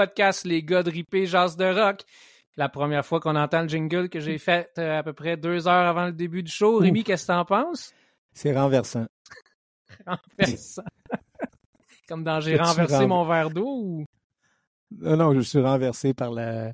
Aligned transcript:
podcast 0.00 0.44
Les 0.44 0.62
gars 0.62 0.82
de 0.82 0.90
ripé 0.90 1.26
Jazz 1.26 1.56
de 1.56 1.64
rock. 1.64 2.00
La 2.56 2.68
première 2.68 3.04
fois 3.06 3.20
qu'on 3.20 3.36
entend 3.36 3.62
le 3.62 3.68
jingle 3.68 4.08
que 4.08 4.20
j'ai 4.20 4.36
fait 4.38 4.70
euh, 4.78 4.98
à 4.98 5.02
peu 5.02 5.12
près 5.12 5.36
deux 5.36 5.66
heures 5.68 5.86
avant 5.86 6.06
le 6.06 6.12
début 6.12 6.42
du 6.42 6.50
show. 6.50 6.78
Rémi, 6.78 7.04
qu'est-ce 7.04 7.22
que 7.26 7.32
t'en 7.32 7.44
penses? 7.44 7.92
C'est 8.32 8.56
renversant. 8.56 9.06
Renversant. 10.06 10.82
Comme 12.08 12.24
dans 12.24 12.40
J'ai 12.40 12.56
renversé 12.56 12.94
renver- 12.96 13.06
mon 13.06 13.24
verre 13.24 13.50
d'eau 13.50 13.66
ou... 13.68 14.04
Non, 14.98 15.16
non, 15.16 15.34
je 15.34 15.40
suis 15.40 15.60
renversé 15.60 16.12
par 16.14 16.32
la. 16.32 16.72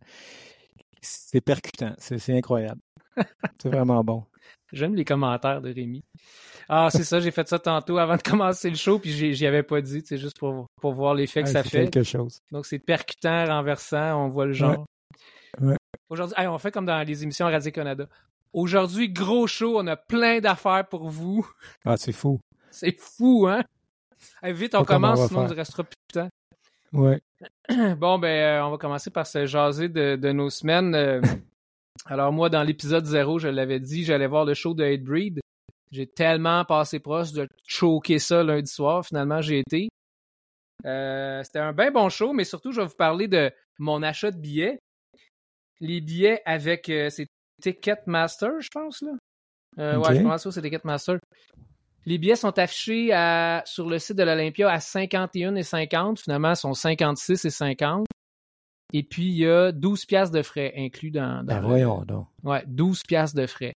C'est 1.02 1.43
percutant. 1.43 1.93
C'est 1.99 2.30
incroyable. 2.37 2.80
C'est 3.63 3.69
vraiment 3.69 4.02
bon. 4.02 4.24
J'aime 4.73 4.95
les 4.95 5.05
commentaires 5.05 5.61
de 5.61 5.73
Rémi. 5.73 6.02
Ah, 6.69 6.88
c'est 6.91 7.05
ça, 7.05 7.21
j'ai 7.21 7.30
fait 7.30 7.47
ça 7.47 7.59
tantôt 7.61 7.99
avant 7.99 8.16
de 8.16 8.23
commencer 8.23 8.69
le 8.69 8.74
show, 8.77 8.99
puis 8.99 9.13
j'y 9.35 9.47
avais 9.47 9.63
pas 9.63 9.80
dit, 9.80 10.02
c'est 10.05 10.19
juste 10.19 10.37
pour, 10.38 10.66
pour 10.80 10.93
voir 10.93 11.15
l'effet 11.15 11.45
que 11.45 11.49
ça 11.49 11.63
fait. 11.63 11.88
quelque 11.88 12.02
chose. 12.02 12.41
Donc 12.51 12.66
c'est 12.66 12.80
percutant, 12.80 13.47
renversant, 13.47 14.24
on 14.24 14.29
voit 14.29 14.47
le 14.47 14.52
genre. 14.52 14.85
Ouais. 15.61 15.77
Aujourd'hui, 16.09 16.37
on 16.47 16.59
fait 16.59 16.71
comme 16.71 16.87
dans 16.87 17.07
les 17.07 17.23
émissions 17.23 17.47
Radio-Canada. 17.47 18.09
Aujourd'hui, 18.52 19.11
gros 19.11 19.47
show, 19.47 19.79
on 19.79 19.87
a 19.87 19.97
plein 19.97 20.41
d'affaires 20.41 20.87
pour 20.88 21.09
vous. 21.09 21.47
Ah, 21.85 21.97
c'est 21.97 22.13
fou. 22.13 22.41
C'est 22.71 22.99
fou, 22.99 23.47
hein? 23.49 23.63
Vite, 24.43 24.75
on 24.75 24.79
Pas 24.79 24.83
on 24.83 24.85
commence, 24.85 25.21
va 25.21 25.29
sinon 25.29 25.49
ne 25.49 25.55
restera 25.55 25.85
plus 25.85 25.97
de 26.15 26.21
temps. 26.21 26.29
Ouais. 26.93 27.21
Bon, 27.97 28.19
ben, 28.19 28.29
euh, 28.29 28.65
on 28.65 28.71
va 28.71 28.79
commencer 28.79 29.11
par 29.11 29.27
se 29.27 29.47
jaser 29.47 29.88
de, 29.88 30.16
de 30.16 30.33
nos 30.33 30.51
semaines. 30.51 30.95
Euh, 30.95 31.21
alors, 32.07 32.33
moi, 32.33 32.49
dans 32.49 32.63
l'épisode 32.63 33.05
0, 33.05 33.38
je 33.41 33.49
l'avais 33.49 33.81
dit, 33.81 34.05
j'allais 34.05 34.27
voir 34.27 34.45
le 34.45 34.55
show 34.55 34.75
de 34.75 34.85
Hatebreed. 34.85 35.41
J'ai 35.93 36.07
tellement 36.07 36.65
passé 36.65 36.99
proche 36.99 37.33
de 37.33 37.49
choquer 37.66 38.19
ça 38.19 38.43
lundi 38.43 38.71
soir. 38.71 39.05
Finalement, 39.05 39.41
j'ai 39.41 39.60
été. 39.60 39.88
Euh, 40.85 41.43
C'était 41.43 41.59
un 41.59 41.73
bien 41.73 41.91
bon 41.91 42.09
show, 42.09 42.33
mais 42.33 42.45
surtout, 42.45 42.73
je 42.73 42.81
vais 42.81 42.87
vous 42.87 42.97
parler 42.97 43.29
de 43.29 43.51
mon 43.79 44.03
achat 44.03 44.31
de 44.31 44.38
billets. 44.38 44.79
Les 45.80 46.01
billets 46.01 46.41
avec 46.45 46.88
euh, 46.88 47.10
c'est 47.10 47.27
Ticketmaster, 47.63 48.60
je 48.60 48.69
pense, 48.71 49.02
là. 49.02 49.13
Euh, 49.79 49.96
Ok. 49.96 50.09
Ouais, 50.09 50.16
je 50.16 50.23
pense 50.23 50.45
que 50.45 50.51
c'est 50.51 50.63
Ticketmaster. 50.63 51.16
Les 52.07 52.19
billets 52.19 52.37
sont 52.37 52.57
affichés 52.59 53.13
à- 53.13 53.63
sur 53.66 53.88
le 53.88 53.99
site 53.99 54.16
de 54.16 54.23
l'Olympia 54.23 54.71
à 54.71 54.79
51 54.80 55.54
et 55.57 55.63
50. 55.63 56.21
Finalement, 56.21 56.51
ils 56.52 56.57
sont 56.57 56.73
56 56.74 57.45
et 57.45 57.51
50. 57.51 58.07
Et 58.93 59.02
puis, 59.02 59.24
il 59.27 59.38
y 59.38 59.47
a 59.47 59.73
12 59.73 60.07
piastres 60.07 60.35
de 60.35 60.43
frais 60.43 60.73
inclus 60.77 61.10
dans, 61.10 61.38
dans 61.38 61.45
Ben 61.45 61.60
le- 61.60 61.66
voyons 61.66 62.04
donc. 62.04 62.29
Ouais, 62.45 62.63
12 62.66 63.02
piastres 63.02 63.37
de 63.37 63.47
frais. 63.47 63.73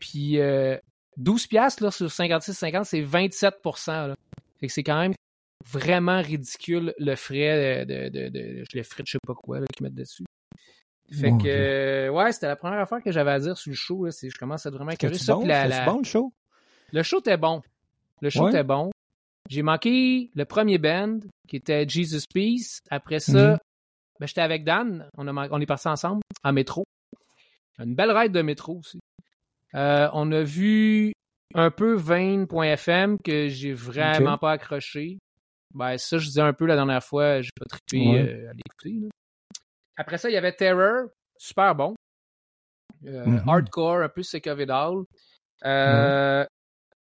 Puis, 0.00 0.38
euh, 0.40 0.76
12 1.16 1.46
piastres 1.46 1.84
là, 1.84 1.90
sur 1.92 2.08
56-50, 2.10 2.84
c'est 2.84 3.00
27 3.00 3.54
là. 3.86 4.14
Fait 4.60 4.66
que 4.66 4.72
c'est 4.72 4.82
quand 4.82 4.98
même 5.00 5.14
vraiment 5.70 6.20
ridicule 6.20 6.92
le 6.98 7.14
frais 7.14 7.84
de, 7.86 8.08
de, 8.08 8.08
de, 8.08 8.28
de- 8.28 8.64
le 8.74 8.82
frais 8.82 9.02
de 9.02 9.06
je 9.06 9.12
sais 9.12 9.18
pas 9.26 9.34
quoi 9.34 9.60
qu'ils 9.66 9.84
mettent 9.84 9.94
dessus. 9.94 10.24
Fait 11.10 11.30
que, 11.30 11.46
euh, 11.46 12.08
ouais, 12.10 12.32
c'était 12.32 12.48
la 12.48 12.56
première 12.56 12.80
affaire 12.80 13.02
que 13.02 13.10
j'avais 13.10 13.30
à 13.30 13.38
dire 13.38 13.56
sur 13.56 13.70
le 13.70 13.76
show. 13.76 14.04
Là. 14.04 14.10
C'est- 14.10 14.28
Je 14.30 14.38
commence 14.38 14.66
à 14.66 14.68
être 14.68 14.74
vraiment 14.74 14.92
curieux. 14.94 15.16
Bon? 15.26 15.44
la- 15.46 15.84
bon, 15.86 15.98
le 15.98 16.04
show? 16.04 16.32
le 16.92 17.02
show 17.02 17.20
était 17.20 17.36
bon. 17.38 17.62
Le 18.20 18.30
show 18.30 18.44
Ouais. 18.44 18.50
était 18.50 18.64
bon. 18.64 18.90
J'ai 19.48 19.62
manqué 19.62 20.30
le 20.34 20.44
premier 20.44 20.76
band 20.78 21.20
qui 21.48 21.56
était 21.56 21.88
Jesus 21.88 22.26
Peace. 22.32 22.80
Après 22.90 23.20
ça, 23.20 23.52
Mhm. 23.52 23.58
ben, 24.20 24.26
j'étais 24.26 24.42
avec 24.42 24.64
Dan. 24.64 25.08
On, 25.16 25.26
a 25.28 25.48
on 25.50 25.60
est 25.60 25.66
partis 25.66 25.88
ensemble 25.88 26.20
en 26.44 26.52
métro. 26.52 26.84
Une 27.78 27.94
belle 27.94 28.10
ride 28.10 28.32
de 28.32 28.42
métro 28.42 28.78
aussi. 28.78 28.98
Euh, 29.74 30.08
on 30.12 30.30
a 30.32 30.42
vu 30.42 31.12
un 31.54 31.70
peu 31.70 31.94
Vane.fm 31.94 33.16
que 33.24 33.48
j'ai 33.48 33.72
vraiment 33.72 34.36
pas 34.36 34.52
accroché. 34.52 35.18
Ben, 35.74 35.96
ça, 35.96 36.18
je 36.18 36.26
disais 36.26 36.40
un 36.42 36.52
peu 36.52 36.66
la 36.66 36.74
dernière 36.76 37.02
fois. 37.02 37.40
J'ai 37.40 37.50
pas 37.58 37.64
trippé 37.66 38.06
Ouais. 38.08 38.18
euh, 38.28 38.50
à 38.50 38.52
l'écouter. 38.52 39.08
Après 39.98 40.16
ça, 40.16 40.30
il 40.30 40.32
y 40.32 40.36
avait 40.36 40.52
Terror. 40.52 41.08
Super 41.36 41.74
bon. 41.74 41.94
Euh, 43.04 43.24
Mhm. 43.26 43.42
Hardcore, 43.48 44.02
un 44.02 44.08
peu 44.08 44.22
All. 44.70 45.02
Euh, 45.64 46.44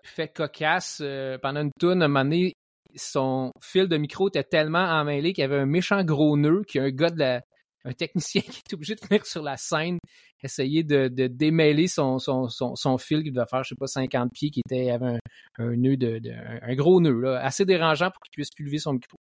Fait 0.04 0.28
cocasse. 0.28 1.00
euh, 1.02 1.38
pendant 1.38 1.62
une 1.62 1.72
tourne, 1.78 2.02
à 2.02 2.06
un 2.06 2.08
moment 2.08 2.24
donné, 2.24 2.52
son 2.96 3.52
fil 3.60 3.86
de 3.88 3.96
micro 3.96 4.28
était 4.28 4.42
tellement 4.44 4.84
emmêlé 4.84 5.32
qu'il 5.32 5.42
y 5.42 5.44
avait 5.44 5.58
un 5.58 5.66
méchant 5.66 6.02
gros 6.04 6.36
nœud 6.36 6.62
qui 6.66 6.78
un 6.82 6.90
gars 6.90 7.10
de 7.10 7.18
la, 7.18 7.42
un 7.84 7.92
technicien 7.92 8.42
qui 8.42 8.60
était 8.60 8.74
obligé 8.74 8.94
de 8.94 9.00
venir 9.06 9.24
sur 9.26 9.42
la 9.42 9.56
scène 9.56 9.98
essayer 10.42 10.82
de, 10.84 11.08
de 11.08 11.26
démêler 11.26 11.86
son, 11.86 12.18
son, 12.18 12.48
son, 12.48 12.74
son 12.74 12.96
fil 12.98 13.22
qui 13.22 13.30
devait 13.30 13.46
faire, 13.46 13.62
je 13.62 13.70
sais 13.70 13.74
pas, 13.74 13.86
50 13.86 14.32
pieds, 14.32 14.50
qui 14.50 14.60
était, 14.66 14.90
avait 14.90 15.06
un, 15.06 15.18
un 15.58 15.76
nœud 15.76 15.96
de, 15.98 16.18
de- 16.18 16.30
un, 16.62 16.74
gros 16.74 17.00
nœud, 17.00 17.20
là, 17.20 17.40
assez 17.44 17.64
dérangeant 17.66 18.10
pour 18.10 18.20
qu'il 18.22 18.30
puisse 18.32 18.50
plus 18.50 18.64
lever 18.64 18.78
son 18.78 18.94
micro. 18.94 19.16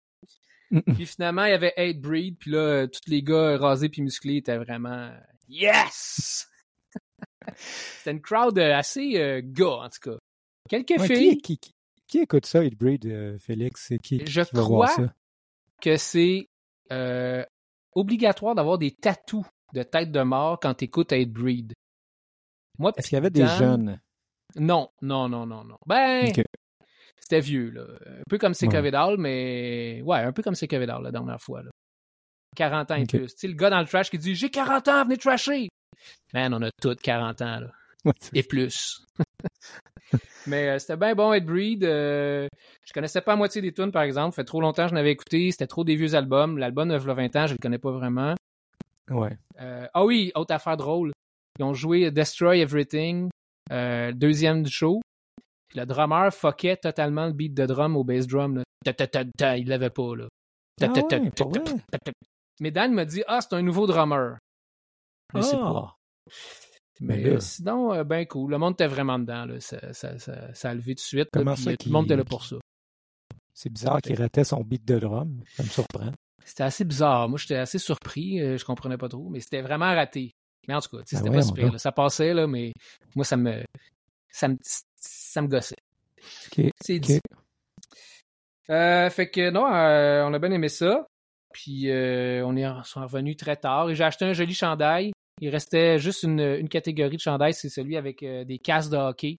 Puis 0.95 1.05
finalement, 1.05 1.45
il 1.45 1.51
y 1.51 1.53
avait 1.53 1.73
Hate 1.77 1.99
Breed, 2.01 2.37
puis 2.37 2.51
là, 2.51 2.57
euh, 2.59 2.87
tous 2.87 3.09
les 3.09 3.23
gars 3.23 3.57
rasés 3.57 3.89
puis 3.89 4.01
musclés 4.01 4.35
étaient 4.37 4.57
vraiment 4.57 5.09
Yes! 5.47 6.47
C'était 7.55 8.11
une 8.11 8.21
crowd 8.21 8.57
euh, 8.59 8.75
assez 8.75 9.17
euh, 9.17 9.41
gars, 9.43 9.83
en 9.83 9.89
tout 9.89 10.11
cas. 10.11 10.17
Quelques 10.69 10.99
Ouais, 10.99 11.07
filles 11.07 11.37
qui, 11.37 11.57
qui, 11.57 11.71
qui 12.07 12.19
écoute 12.19 12.45
ça, 12.45 12.63
Hitbreed, 12.63 13.05
euh, 13.05 13.37
Félix? 13.39 13.93
Qui, 14.03 14.25
Je 14.25 14.41
qui 14.41 14.55
va 14.55 14.61
voir 14.61 14.89
crois- 14.89 15.05
ça? 15.07 15.13
que 15.81 15.95
c'est 15.95 16.49
euh, 16.91 17.45
obligatoire 17.97 18.55
d'avoir 18.55 18.77
des 18.77 18.91
tatous 18.91 19.45
de 19.73 19.83
tête 19.83 20.11
de 20.11 20.21
mort 20.21 20.59
quand 20.61 20.73
t'écoutes 20.75 21.11
Hate 21.11 21.29
Breed. 21.29 21.73
Moi, 22.79 22.93
Est-ce 22.95 23.09
qu'il 23.09 23.15
y 23.15 23.17
avait 23.17 23.29
des 23.29 23.47
jeunes? 23.47 23.99
Non, 24.55 24.89
non, 25.01 25.27
non, 25.27 25.45
non, 25.45 25.63
non. 25.63 25.77
Ben, 25.85 26.31
c'était 27.19 27.41
vieux, 27.41 27.71
là. 27.71 27.83
Un 28.05 28.23
peu 28.29 28.37
comme 28.37 28.53
c'est 28.53 28.67
Ouais. 28.67 29.17
Mais... 29.17 30.01
Ouais, 30.05 30.19
un 30.19 30.31
peu 30.31 30.43
comme 30.43 30.55
c'est 30.55 30.71
Vidal, 30.71 31.03
la 31.03 31.11
dernière 31.11 31.41
fois, 31.41 31.63
là. 31.63 31.71
40 32.55 32.91
ans 32.91 32.95
et 32.95 33.05
plus. 33.05 33.27
Tu 33.33 33.37
sais, 33.37 33.47
le 33.47 33.53
gars 33.53 33.69
dans 33.69 33.79
le 33.79 33.85
trash 33.85 34.09
qui 34.09 34.17
dit 34.17 34.35
«J'ai 34.35 34.49
40 34.49 34.87
ans, 34.87 35.03
venez 35.03 35.17
trasher!» 35.17 35.67
Man, 36.33 36.53
on 36.53 36.61
a 36.61 36.69
tous 36.81 36.95
40 36.95 37.41
ans, 37.41 37.59
là. 37.59 37.71
Et 38.33 38.43
plus. 38.43 39.05
mais 40.47 40.69
euh, 40.69 40.79
c'était 40.79 40.97
bien 40.97 41.15
bon, 41.15 41.33
Ed 41.33 41.45
Breed. 41.45 41.83
Euh, 41.83 42.47
je 42.85 42.93
connaissais 42.93 43.21
pas 43.21 43.33
la 43.33 43.37
moitié 43.37 43.61
des 43.61 43.73
tunes, 43.73 43.91
par 43.91 44.03
exemple. 44.03 44.33
Ça 44.33 44.41
fait 44.41 44.45
trop 44.45 44.61
longtemps 44.61 44.83
que 44.83 44.89
je 44.89 44.95
n'avais 44.95 45.11
écouté. 45.11 45.51
C'était 45.51 45.67
trop 45.67 45.83
des 45.83 45.95
vieux 45.95 46.15
albums. 46.15 46.57
L'album 46.57 46.89
de 46.89 46.97
20 46.97 47.35
ans, 47.35 47.47
je 47.47 47.53
le 47.53 47.59
connais 47.59 47.77
pas 47.77 47.91
vraiment. 47.91 48.35
ouais. 49.09 49.37
Euh, 49.59 49.87
ah 49.93 50.05
oui, 50.05 50.31
autre 50.35 50.53
affaire 50.53 50.77
drôle. 50.77 51.11
Ils 51.59 51.63
ont 51.63 51.73
joué 51.73 52.11
Destroy 52.11 52.59
Everything, 52.59 53.29
deuxième 53.71 54.63
du 54.63 54.71
show. 54.71 55.01
Puis 55.69 55.79
le 55.79 55.85
drummer 55.85 56.31
fuckait 56.31 56.77
totalement 56.77 57.25
le 57.25 57.33
beat 57.33 57.53
de 57.53 57.65
drum 57.65 57.97
au 57.97 58.03
bass 58.03 58.27
drum. 58.27 58.57
Là. 58.57 58.63
Il 59.57 59.67
l'avait 59.67 59.89
pas. 59.89 60.15
Là. 60.15 60.27
Ah 60.81 60.87
ouais. 60.87 61.01
Mais 62.59 62.71
Dan 62.71 62.93
m'a 62.93 63.05
dit 63.05 63.23
Ah, 63.27 63.41
c'est 63.41 63.55
un 63.55 63.61
nouveau 63.61 63.87
drummer. 63.87 64.37
Je 65.33 65.41
sais 65.41 65.57
pas. 65.57 65.95
Mais 66.99 67.17
Mais 67.17 67.29
là- 67.31 67.39
sinon, 67.39 67.93
euh, 67.93 68.03
ben 68.03 68.25
cool. 68.25 68.51
Le 68.51 68.57
monde 68.57 68.73
était 68.73 68.87
vraiment 68.87 69.19
dedans. 69.19 69.45
Là. 69.45 69.59
Ça, 69.59 69.93
ça, 69.93 70.17
ça, 70.17 70.53
ça 70.53 70.69
a 70.69 70.73
levé 70.73 70.93
tout 70.95 71.01
de 71.01 71.07
suite. 71.07 71.29
Comment 71.31 71.55
ça 71.55 71.71
le 71.71 71.91
monde 71.91 72.05
était 72.05 72.15
là 72.15 72.23
pour 72.25 72.43
ça. 72.45 72.55
C'est 73.53 73.69
bizarre 73.71 74.01
qu'il 74.01 74.15
ratait 74.15 74.43
son 74.43 74.61
beat 74.61 74.85
de 74.85 74.99
drum. 74.99 75.41
Ça 75.55 75.63
me 75.63 75.67
surprend. 75.69 76.11
C'était 76.45 76.63
assez 76.63 76.85
bizarre. 76.85 77.27
Moi, 77.29 77.37
j'étais 77.39 77.55
assez 77.55 77.79
surpris. 77.79 78.39
euh, 78.41 78.57
je 78.57 78.65
comprenais 78.65 78.97
pas 78.97 79.09
trop. 79.09 79.29
Mais 79.29 79.39
c'était 79.39 79.61
vraiment 79.61 79.93
raté. 79.93 80.31
Mais 80.67 80.73
en 80.75 80.79
tout 80.81 80.95
cas, 80.97 81.03
tu 81.03 81.15
sais, 81.15 81.21
Ben 81.23 81.25
c'était 81.25 81.35
pas 81.37 81.41
super. 81.41 81.71
là. 81.73 81.77
Ça 81.77 81.91
passait, 81.91 82.33
là, 82.33 82.45
mais 82.47 82.73
moi, 83.15 83.25
ça 83.25 83.37
me, 83.37 83.63
ça 84.29 84.47
me, 84.47 84.57
ça 84.63 85.41
me 85.41 85.47
gossait. 85.47 85.75
C'est 86.81 86.99
dit. 86.99 87.19
Euh, 88.69 89.09
fait 89.09 89.29
que 89.29 89.49
non, 89.49 89.65
euh, 89.73 90.23
on 90.25 90.33
a 90.33 90.39
bien 90.39 90.51
aimé 90.51 90.67
ça. 90.69 91.07
Puis 91.53 91.89
euh, 91.89 92.45
on 92.45 92.55
est 92.57 92.65
en- 92.67 92.83
sont 92.83 93.01
revenus 93.01 93.37
très 93.37 93.55
tard. 93.55 93.89
Et 93.89 93.95
j'ai 93.95 94.03
acheté 94.03 94.25
un 94.25 94.33
joli 94.33 94.53
chandail. 94.53 95.11
Il 95.39 95.49
restait 95.49 95.99
juste 95.99 96.23
une, 96.23 96.39
une 96.39 96.69
catégorie 96.69 97.15
de 97.17 97.21
chandail, 97.21 97.53
c'est 97.53 97.69
celui 97.69 97.95
avec 97.97 98.23
euh, 98.23 98.43
des 98.43 98.57
casques 98.59 98.91
de 98.91 98.97
hockey 98.97 99.37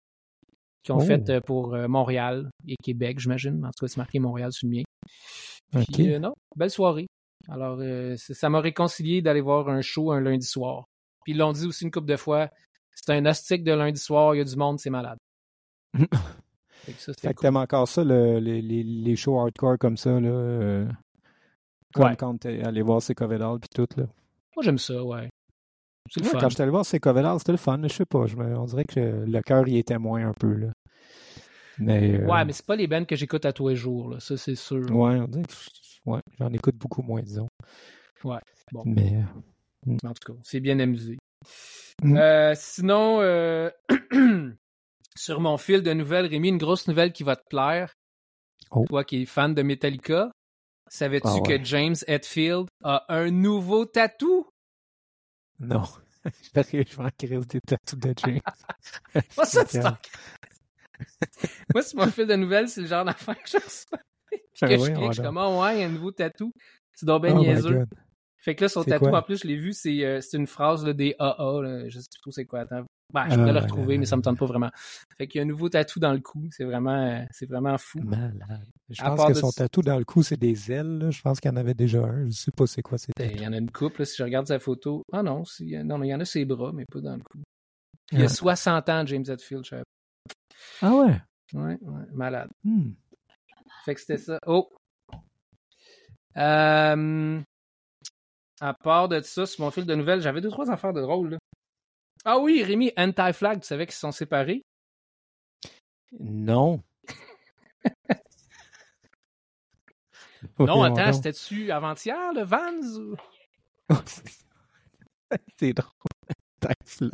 qu'ils 0.84 0.94
ont 0.94 0.98
Oh. 0.98 1.04
fait 1.04 1.28
euh, 1.30 1.40
pour 1.40 1.74
euh, 1.74 1.88
Montréal 1.88 2.50
et 2.66 2.76
Québec, 2.82 3.18
j'imagine. 3.18 3.64
En 3.64 3.70
tout 3.70 3.84
cas, 3.84 3.88
c'est 3.88 3.96
marqué 3.96 4.18
Montréal 4.20 4.52
sur 4.52 4.68
le 4.68 4.76
mien. 4.76 4.82
Puis, 5.92 6.18
non, 6.18 6.34
belle 6.56 6.70
soirée. 6.70 7.06
Alors, 7.48 7.80
ça 8.16 8.48
m'a 8.48 8.60
réconcilié 8.60 9.22
d'aller 9.22 9.40
voir 9.40 9.68
un 9.68 9.80
show 9.80 10.12
un 10.12 10.20
lundi 10.20 10.46
soir. 10.46 10.84
Puis 11.24 11.32
ils 11.32 11.38
l'ont 11.38 11.52
dit 11.52 11.66
aussi 11.66 11.84
une 11.84 11.90
couple 11.90 12.06
de 12.08 12.16
fois. 12.16 12.48
C'est 12.94 13.12
un 13.12 13.24
hostique 13.26 13.64
de 13.64 13.72
lundi 13.72 14.00
soir, 14.00 14.34
il 14.34 14.38
y 14.38 14.40
a 14.40 14.44
du 14.44 14.56
monde, 14.56 14.78
c'est 14.78 14.90
malade. 14.90 15.18
Fait 16.84 16.92
que 16.92 17.00
ça, 17.00 17.12
Fait 17.20 17.34
cool. 17.34 17.56
encore 17.56 17.86
ça, 17.88 18.02
le- 18.04 18.38
les, 18.38 18.62
les, 18.62 18.82
les 18.82 19.16
shows 19.16 19.38
hardcore 19.40 19.78
comme 19.78 19.96
ça, 19.96 20.18
là. 20.20 20.28
euh, 20.28 20.86
comme 21.94 22.04
Ouais. 22.06 22.16
quand 22.16 22.36
t'es 22.38 22.60
allé 22.62 22.82
voir 22.82 23.02
ces 23.02 23.14
Covedal 23.14 23.58
puis 23.60 23.68
tout, 23.74 23.86
là? 24.00 24.06
Moi, 24.56 24.62
j'aime 24.64 24.78
ça, 24.78 25.02
ouais. 25.04 25.28
C'est 26.10 26.22
Ouais, 26.24 26.40
quand 26.40 26.48
j'étais 26.48 26.62
allé 26.62 26.70
voir 26.70 26.84
ces 26.86 27.00
covers 27.00 27.38
c'était 27.38 27.52
le 27.52 27.58
fun. 27.58 27.80
Je 27.82 27.88
sais 27.88 28.06
pas, 28.06 28.26
je 28.26 28.36
me- 28.36 28.56
on 28.56 28.64
dirait 28.64 28.84
que 28.84 29.00
le 29.26 29.40
cœur 29.42 29.66
y 29.68 29.78
était 29.78 29.98
moins 29.98 30.26
un 30.28 30.32
peu. 30.32 30.52
Là. 30.54 30.68
Mais, 31.78 32.18
euh, 32.20 32.26
Ouais, 32.26 32.44
mais 32.44 32.52
c'est 32.52 32.66
pas 32.66 32.76
les 32.76 32.86
bands 32.86 33.04
que 33.04 33.14
j'écoute 33.16 33.44
à 33.44 33.52
tous 33.52 33.68
les 33.68 33.76
jours, 33.76 34.10
là. 34.10 34.20
Ça, 34.20 34.36
c'est 34.36 34.54
sûr. 34.56 34.80
ouais, 34.90 35.16
on 35.20 35.28
dirait 35.28 35.44
que 35.44 36.10
ouais, 36.10 36.20
j'en 36.38 36.52
écoute 36.52 36.76
beaucoup 36.76 37.02
moins, 37.02 37.22
disons. 37.22 37.48
Ouais, 38.24 38.40
bon. 38.72 38.82
Mais 38.86 39.16
euh, 39.16 39.40
Mais 39.86 39.96
En 40.04 40.12
tout 40.12 40.32
cas, 40.32 40.38
c'est 40.42 40.60
bien 40.60 40.78
amusé. 40.80 41.18
Mm. 42.02 42.16
Euh, 42.16 42.52
sinon, 42.56 43.20
euh, 43.20 43.70
sur 45.16 45.40
mon 45.40 45.56
fil 45.56 45.82
de 45.82 45.92
nouvelles, 45.92 46.26
Rémi, 46.26 46.48
une 46.48 46.58
grosse 46.58 46.88
nouvelle 46.88 47.12
qui 47.12 47.22
va 47.22 47.36
te 47.36 47.46
plaire. 47.48 47.92
Oh. 48.70 48.84
Toi 48.88 49.04
qui 49.04 49.22
es 49.22 49.26
fan 49.26 49.54
de 49.54 49.62
Metallica, 49.62 50.30
savais-tu 50.90 51.28
Ah 51.28 51.34
ouais. 51.36 51.58
que 51.58 51.64
James 51.64 51.94
Hetfield 52.06 52.66
a 52.84 53.04
un 53.08 53.30
nouveau 53.30 53.84
tatou? 53.86 54.46
Non. 55.58 55.84
Sérieux, 56.54 56.84
je 56.90 57.00
m'en 57.00 57.08
crise 57.16 57.46
des 57.46 57.60
tatous 57.60 57.98
de 57.98 58.14
James. 58.24 58.40
Moi, 59.36 59.46
ça, 59.46 59.64
tu 59.64 59.80
t'en- 59.80 59.96
Moi, 61.74 61.82
sur 61.82 61.98
mon 61.98 62.06
fil 62.08 62.26
de 62.26 62.34
nouvelles, 62.34 62.68
c'est 62.68 62.80
le 62.80 62.86
genre 62.88 63.04
d'affaire 63.04 63.40
que 63.40 63.48
je 63.48 63.56
reçois. 63.56 63.98
Puis 64.30 64.38
que 64.60 64.66
Ah 64.66 64.68
je 64.70 64.76
clique, 64.92 65.06
je 65.06 65.12
suis 65.12 65.20
ouais, 65.20 65.26
comme, 65.26 65.38
Ah 65.38 65.48
ouais, 65.60 65.76
il 65.76 65.80
y 65.80 65.84
a 65.84 65.86
un 65.86 65.90
nouveau 65.90 66.10
tatou. 66.10 66.52
C'est 66.94 67.06
donc 67.06 67.22
ben 67.22 67.36
Oh 67.36 67.40
niaiseux. 67.40 67.86
Fait 68.38 68.54
que 68.54 68.64
là, 68.64 68.68
son 68.68 68.82
C'est 68.82 68.90
tatou, 68.90 69.06
en 69.06 69.22
plus, 69.22 69.42
je 69.42 69.46
l'ai 69.46 69.56
vu, 69.56 69.72
c'est 69.72 70.04
euh, 70.04 70.20
c'est 70.20 70.36
une 70.36 70.46
phrase 70.46 70.84
là, 70.84 70.92
des 70.92 71.14
AA. 71.18 71.62
Là. 71.62 71.88
Je 71.88 71.98
sais 72.00 72.08
plus 72.12 72.20
trop 72.20 72.30
c'est 72.32 72.46
quoi. 72.46 72.60
Attends. 72.60 72.84
Ben, 73.14 73.24
je 73.30 73.36
pourrais 73.36 73.50
Ah, 73.50 73.52
le 73.54 73.58
retrouver, 73.60 73.96
mais 73.98 74.04
ça 74.04 74.16
me 74.16 74.22
tente 74.22 74.38
pas 74.38 74.44
vraiment. 74.46 74.70
Fait 75.16 75.26
qu'il 75.26 75.38
y 75.38 75.40
a 75.40 75.44
un 75.44 75.48
nouveau 75.48 75.68
tatou 75.70 75.98
dans 75.98 76.12
le 76.12 76.20
cou. 76.20 76.46
C'est 76.50 76.64
vraiment, 76.64 76.92
euh, 77.06 77.22
c'est 77.30 77.46
vraiment 77.46 77.78
fou. 77.78 78.00
Malade. 78.00 78.66
Je 78.90 79.00
À 79.02 79.06
pense 79.06 79.16
part 79.16 79.28
que 79.28 79.32
de 79.32 79.38
son 79.38 79.50
tatou 79.50 79.80
dans 79.80 79.98
le 79.98 80.04
cou, 80.04 80.22
c'est 80.22 80.36
des 80.36 80.70
ailes. 80.70 80.98
là. 80.98 81.10
Je 81.10 81.22
pense 81.22 81.40
qu'il 81.40 81.50
y 81.50 81.54
en 81.54 81.56
avait 81.56 81.72
déjà 81.74 82.00
un. 82.04 82.26
Je 82.26 82.32
sais 82.32 82.50
pas 82.52 82.66
c'est 82.66 82.82
quoi 82.82 82.98
c'était. 82.98 83.28
Ben, 83.28 83.36
Il 83.36 83.42
y 83.42 83.46
en 83.46 83.52
a 83.54 83.56
une 83.56 83.70
couple, 83.70 84.00
là, 84.02 84.04
si 84.04 84.16
je 84.18 84.22
regarde 84.24 84.46
sa 84.46 84.58
photo. 84.58 85.02
Ah 85.12 85.22
non, 85.22 85.44
si, 85.46 85.74
non, 85.84 85.96
mais 85.96 86.08
il 86.08 86.10
y 86.10 86.14
en 86.14 86.20
a 86.20 86.24
ses 86.26 86.44
bras, 86.44 86.70
mais 86.74 86.84
pas 86.84 87.00
dans 87.00 87.16
le 87.16 87.22
cou. 87.22 87.38
Il 88.12 88.18
y 88.18 88.22
a 88.22 88.26
Ah. 88.26 88.28
60 88.28 88.88
ans, 88.90 89.06
James 89.06 89.24
Hetfield. 89.26 89.64
je 89.64 89.76
Ah 90.82 90.92
ouais? 90.94 91.18
Ouais, 91.54 91.78
ouais, 91.80 92.02
malade. 92.12 92.50
Hmm. 92.64 92.90
Fait 93.86 93.94
que 93.94 94.00
c'était 94.00 94.18
ça. 94.18 94.38
Oh! 94.46 94.68
Euh, 96.36 97.40
à 98.60 98.74
part 98.74 99.08
de 99.08 99.20
ça, 99.22 99.46
sur 99.46 99.64
mon 99.64 99.70
fil 99.70 99.86
de 99.86 99.94
nouvelles, 99.94 100.20
j'avais 100.20 100.40
deux, 100.42 100.50
trois 100.50 100.70
affaires 100.70 100.92
de 100.92 101.00
drôles. 101.00 101.38
Ah 102.24 102.38
oui, 102.38 102.62
Rémi, 102.62 102.92
Anti-Flag, 102.96 103.60
tu 103.60 103.66
savais 103.66 103.86
qu'ils 103.86 103.94
se 103.94 104.00
sont 104.00 104.12
séparés? 104.12 104.62
Non. 106.18 106.82
non, 110.58 110.82
attends, 110.82 111.12
c'était-tu 111.12 111.70
avant-hier, 111.70 112.32
le 112.34 112.42
Vans? 112.42 112.82
ou- 112.98 113.16
c'est 115.58 115.72
drôle. 115.72 115.90
Anti-flag. 116.64 117.10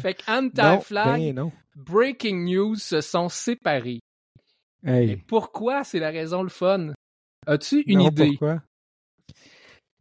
Fait 0.00 0.14
que 0.14 0.30
Anti-Flag, 0.30 1.34
ben. 1.34 1.50
Breaking 1.76 2.44
News 2.44 2.76
se 2.76 3.00
sont 3.00 3.28
séparés. 3.28 4.00
Hey. 4.84 5.16
pourquoi? 5.16 5.84
C'est 5.84 5.98
la 5.98 6.10
raison 6.10 6.42
le 6.42 6.48
fun. 6.48 6.92
As-tu 7.46 7.82
une 7.86 7.98
non, 7.98 8.08
idée? 8.08 8.28
Pourquoi? 8.30 8.62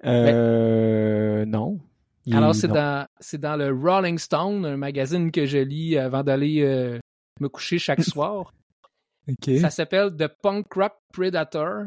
Euh, 0.06 1.46
non. 1.46 1.80
Il- 2.30 2.36
Alors, 2.36 2.54
c'est 2.56 2.68
dans, 2.68 3.06
dans 3.40 3.56
le 3.56 3.72
Rolling 3.74 4.18
Stone, 4.18 4.66
un 4.66 4.78
magazine 4.78 5.32
que 5.32 5.46
je 5.46 5.58
lis 5.58 5.98
avant 5.98 6.24
d'aller 6.24 6.62
euh, 6.62 7.00
me 7.40 7.50
coucher 7.50 7.80
chaque 7.80 8.04
soir. 8.04 8.54
Ça 9.60 9.70
s'appelle 9.70 10.16
The 10.16 10.28
Punk 10.42 10.72
Rock 10.74 10.94
Predator. 11.14 11.84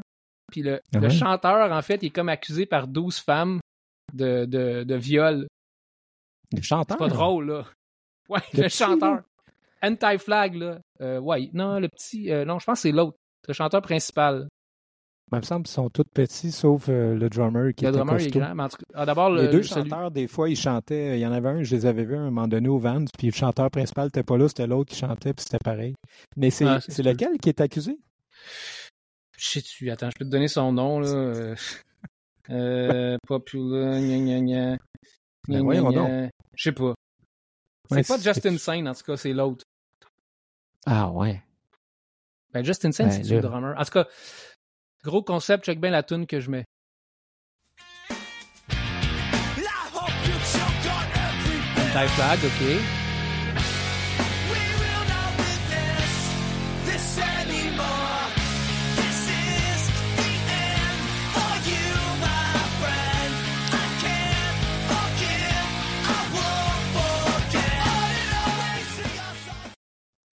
Puis 0.51 0.63
le, 0.63 0.81
Ah 0.95 0.99
le 0.99 1.09
chanteur, 1.09 1.73
en 1.73 1.83
fait, 1.83 2.03
il 2.03 2.07
est 2.07 2.11
comme 2.11 2.29
accusé 2.29 2.67
par 2.67 2.87
12 2.87 3.19
femmes 3.19 3.61
de, 4.13 4.45
de, 4.45 4.85
de 4.85 4.95
viol. 4.95 5.47
Le 6.53 6.61
chanteur? 6.63 6.97
C'est 6.99 7.05
pas 7.05 7.09
drôle, 7.09 7.47
là. 7.51 7.65
Ouais. 8.29 8.41
Le 8.53 8.63
le, 8.63 8.69
petit, 8.69 8.77
chanteur. 8.77 9.23
Anti-flag, 9.83 10.55
là. 10.55 10.79
Euh, 11.01 11.19
ouais, 11.19 11.51
non, 11.55 11.81
le 11.81 11.89
petit. 11.89 12.31
euh, 12.31 12.45
non, 12.45 12.59
je 12.59 12.67
pense 12.67 12.79
que 12.79 12.83
c'est 12.83 12.93
l'autre. 12.93 13.17
Le 13.49 13.55
chanteur 13.55 13.83
principal. 13.83 14.49
Ben, 15.33 15.39
il 15.39 15.41
me 15.41 15.47
semble 15.47 15.63
qu'ils 15.65 15.73
sont 15.73 15.89
tous 15.91 16.05
petits, 16.05 16.53
sauf 16.53 16.89
euh, 16.91 17.15
le 17.15 17.29
drummer 17.31 17.73
qui 17.75 17.85
Le 17.85 17.89
était 17.91 17.97
drummer 17.99 18.21
il 18.21 18.21
est 18.21 18.25
costaud. 18.27 18.39
grand. 18.41 18.55
mais 18.55 18.63
en 18.65 18.69
tout 18.69 18.77
cas- 18.77 18.85
ah, 18.95 19.07
D'abord, 19.07 19.31
Les 19.31 19.45
le, 19.47 19.49
deux 19.49 19.63
chanteurs, 19.63 20.11
des 20.11 20.29
fois, 20.29 20.49
ils 20.51 20.57
chantaient. 20.57 21.19
Il 21.19 21.21
y 21.23 21.27
en 21.27 21.33
avait 21.33 21.49
un, 21.49 21.63
je 21.63 21.75
les 21.75 21.87
avais 21.87 22.05
vus 22.05 22.17
à 22.17 22.21
un 22.21 22.25
moment 22.31 22.47
donné 22.47 22.69
au 22.69 22.79
Vans, 22.79 23.05
puis 23.19 23.29
le 23.29 23.33
chanteur 23.33 23.71
principal 23.71 24.05
n'était 24.07 24.23
pas 24.23 24.37
là, 24.37 24.47
c'était 24.49 24.67
l'autre 24.67 24.91
qui 24.93 24.99
chantait, 24.99 25.33
puis 25.33 25.43
c'était 25.45 25.59
pareil. 25.59 25.95
Mais 26.37 26.51
c'est 26.51 26.67
Ah, 26.67 26.81
c'est 26.81 26.93
c'est 26.93 27.03
sûr. 27.03 27.11
lequel 27.13 27.39
qui 27.39 27.49
est 27.49 27.61
accusé? 27.63 27.99
Je 29.39 29.49
sais-tu, 29.49 29.91
attends, 29.91 30.11
je 30.11 30.19
peux 30.19 30.25
te 30.27 30.31
donner 30.31 30.49
son 30.49 30.71
nom, 30.73 31.01
là. 31.01 31.09
Euh, 31.09 31.57
euh, 32.51 33.17
Popular, 33.27 33.99
gna 34.01 34.19
gna 34.19 34.41
gna. 34.41 34.77
Ben 35.49 35.63
Gna, 35.65 35.81
gna. 35.91 36.29
Je 36.55 36.63
sais 36.63 36.73
pas. 36.73 36.95
C'est 37.89 37.95
Ouais, 37.97 38.03
pas 38.03 38.19
c'est- 38.19 38.25
Justin 38.35 38.59
Sane, 38.59 38.87
en 38.87 38.95
tout 38.95 39.03
cas, 39.05 39.17
c'est 39.17 39.33
l'autre. 39.33 39.65
Ah 40.87 41.11
ouais. 41.11 41.43
Ben, 42.53 42.63
Justin 42.65 42.93
Sane, 42.93 43.09
Ben, 43.09 43.25
c'est 43.25 43.35
le 43.35 43.41
drummer? 43.41 43.75
En 43.79 43.85
tout 43.85 43.93
cas, 43.93 44.07
gros 45.03 45.23
concept, 45.23 45.65
check 45.65 45.81
bien 45.81 45.91
la 45.91 46.03
tune 46.03 46.27
que 46.27 46.41
je 46.41 46.51
mets. 46.51 46.65
I 48.71 49.67
hope 49.93 50.11
you 50.27 50.35
choke 50.53 50.87
on 50.87 51.05
every 51.15 51.59
bit. 51.75 51.97
Anti-flag, 51.97 52.39
OK. 52.45 52.63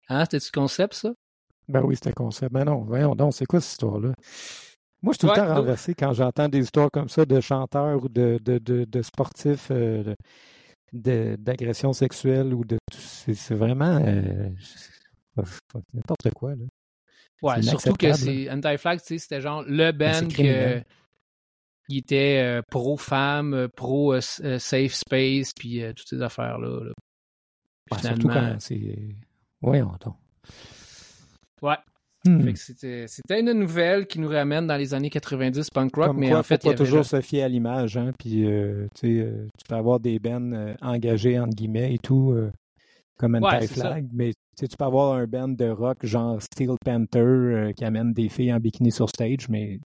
Hein, 0.07 0.27
c'était-tu 0.27 0.53
concept, 0.53 0.95
ça? 0.95 1.15
Ben 1.69 1.83
oui, 1.83 1.95
c'était 1.97 2.13
concept. 2.13 2.53
Ben 2.53 2.65
non, 2.65 2.83
voyons 2.83 3.15
donc, 3.15 3.35
c'est 3.35 3.47
quoi 3.47 3.61
cette 3.61 3.73
histoire-là? 3.73 4.13
Moi, 5.03 5.13
je 5.13 5.19
suis 5.19 5.21
tout 5.21 5.27
le 5.29 5.35
temps 5.35 5.47
donc- 5.47 5.57
renversé 5.59 5.95
quand 5.95 6.13
j'entends 6.13 6.49
des 6.49 6.61
histoires 6.61 6.91
comme 6.91 7.09
ça 7.09 7.25
de 7.27 7.41
chanteurs 7.41 8.03
ou 8.05 8.09
de, 8.09 8.39
de, 8.43 8.59
de, 8.59 8.85
de 8.85 9.03
sportifs 9.03 9.69
euh, 9.71 10.15
d'agression 10.93 11.93
sexuelle 11.93 12.55
ou 12.55 12.65
de. 12.65 12.79
C'est 12.93 13.35
c'est 13.35 13.55
vraiment. 13.55 13.99
euh, 14.05 14.49
N'importe 15.93 16.31
quoi, 16.35 16.55
là. 16.55 16.65
Ouais, 17.43 17.61
surtout 17.63 17.95
que 17.95 18.13
c'est 18.15 18.49
Anti-Flag, 18.51 19.01
tu 19.01 19.07
sais, 19.07 19.19
c'était 19.19 19.41
genre 19.41 19.63
le 19.67 19.93
Ben, 19.93 20.23
band 20.23 20.29
que 20.29 20.83
il 21.89 21.99
était 21.99 22.41
euh, 22.43 22.63
pro-femme, 22.71 23.69
pro-safe 23.77 24.95
space, 24.95 25.53
puis 25.53 25.83
euh, 25.83 25.93
toutes 25.93 26.09
ces 26.09 26.23
affaires-là. 26.23 26.85
là. 26.85 26.93
Ouais, 27.91 27.99
surtout 27.99 28.21
finalement, 28.29 28.53
quand 28.53 28.57
c'est. 28.61 28.99
Voyons 29.61 29.93
donc. 30.03 30.17
Ouais. 31.65 31.77
Hmm. 32.27 32.55
C'était, 32.55 33.41
une 33.41 33.53
nouvelle 33.53 34.07
qui 34.07 34.19
nous 34.19 34.29
ramène 34.29 34.67
dans 34.67 34.77
les 34.77 34.95
années 34.95 35.11
90 35.11 35.69
punk 35.71 35.95
rock, 35.95 36.07
Comme 36.07 36.19
mais 36.19 36.31
quoi, 36.31 36.39
en 36.39 36.43
fait, 36.43 36.63
faut 36.63 36.69
il 36.69 36.73
y 36.73 36.75
pas 36.75 36.81
avait 36.81 36.85
toujours 36.91 37.05
se 37.05 37.21
fier 37.21 37.43
à 37.43 37.49
l'image, 37.49 37.99
hein, 37.99 38.13
puis 38.19 38.47
euh, 38.47 38.87
euh, 39.05 39.47
tu 39.59 39.65
peux 39.69 39.75
avoir 39.75 40.01
des 40.01 40.19
bands 40.19 40.53
euh, 40.53 40.75
engagés, 40.81 41.39
entre 41.39 41.55
guillemets, 41.55 41.95
et 41.95 41.99
tout, 41.99 42.33
euh, 42.33 42.51
comme 43.19 43.35
Ouais, 43.35 43.57
Anti-Flag, 43.57 44.09
mais 44.13 44.33
tu 44.59 44.67
peux 44.69 44.85
avoir 44.85 45.15
un 45.17 45.27
band 45.27 45.49
de 45.49 45.69
rock 45.69 45.99
genre 46.07 46.41
Steel 46.41 46.77
Panther 46.83 47.73
qui 47.77 47.85
amène 47.85 48.15
des 48.15 48.31
filles 48.31 48.55
en 48.55 48.59
bikini 48.59 48.91
sur 48.91 49.09
stage, 49.11 49.49
mais 49.51 49.79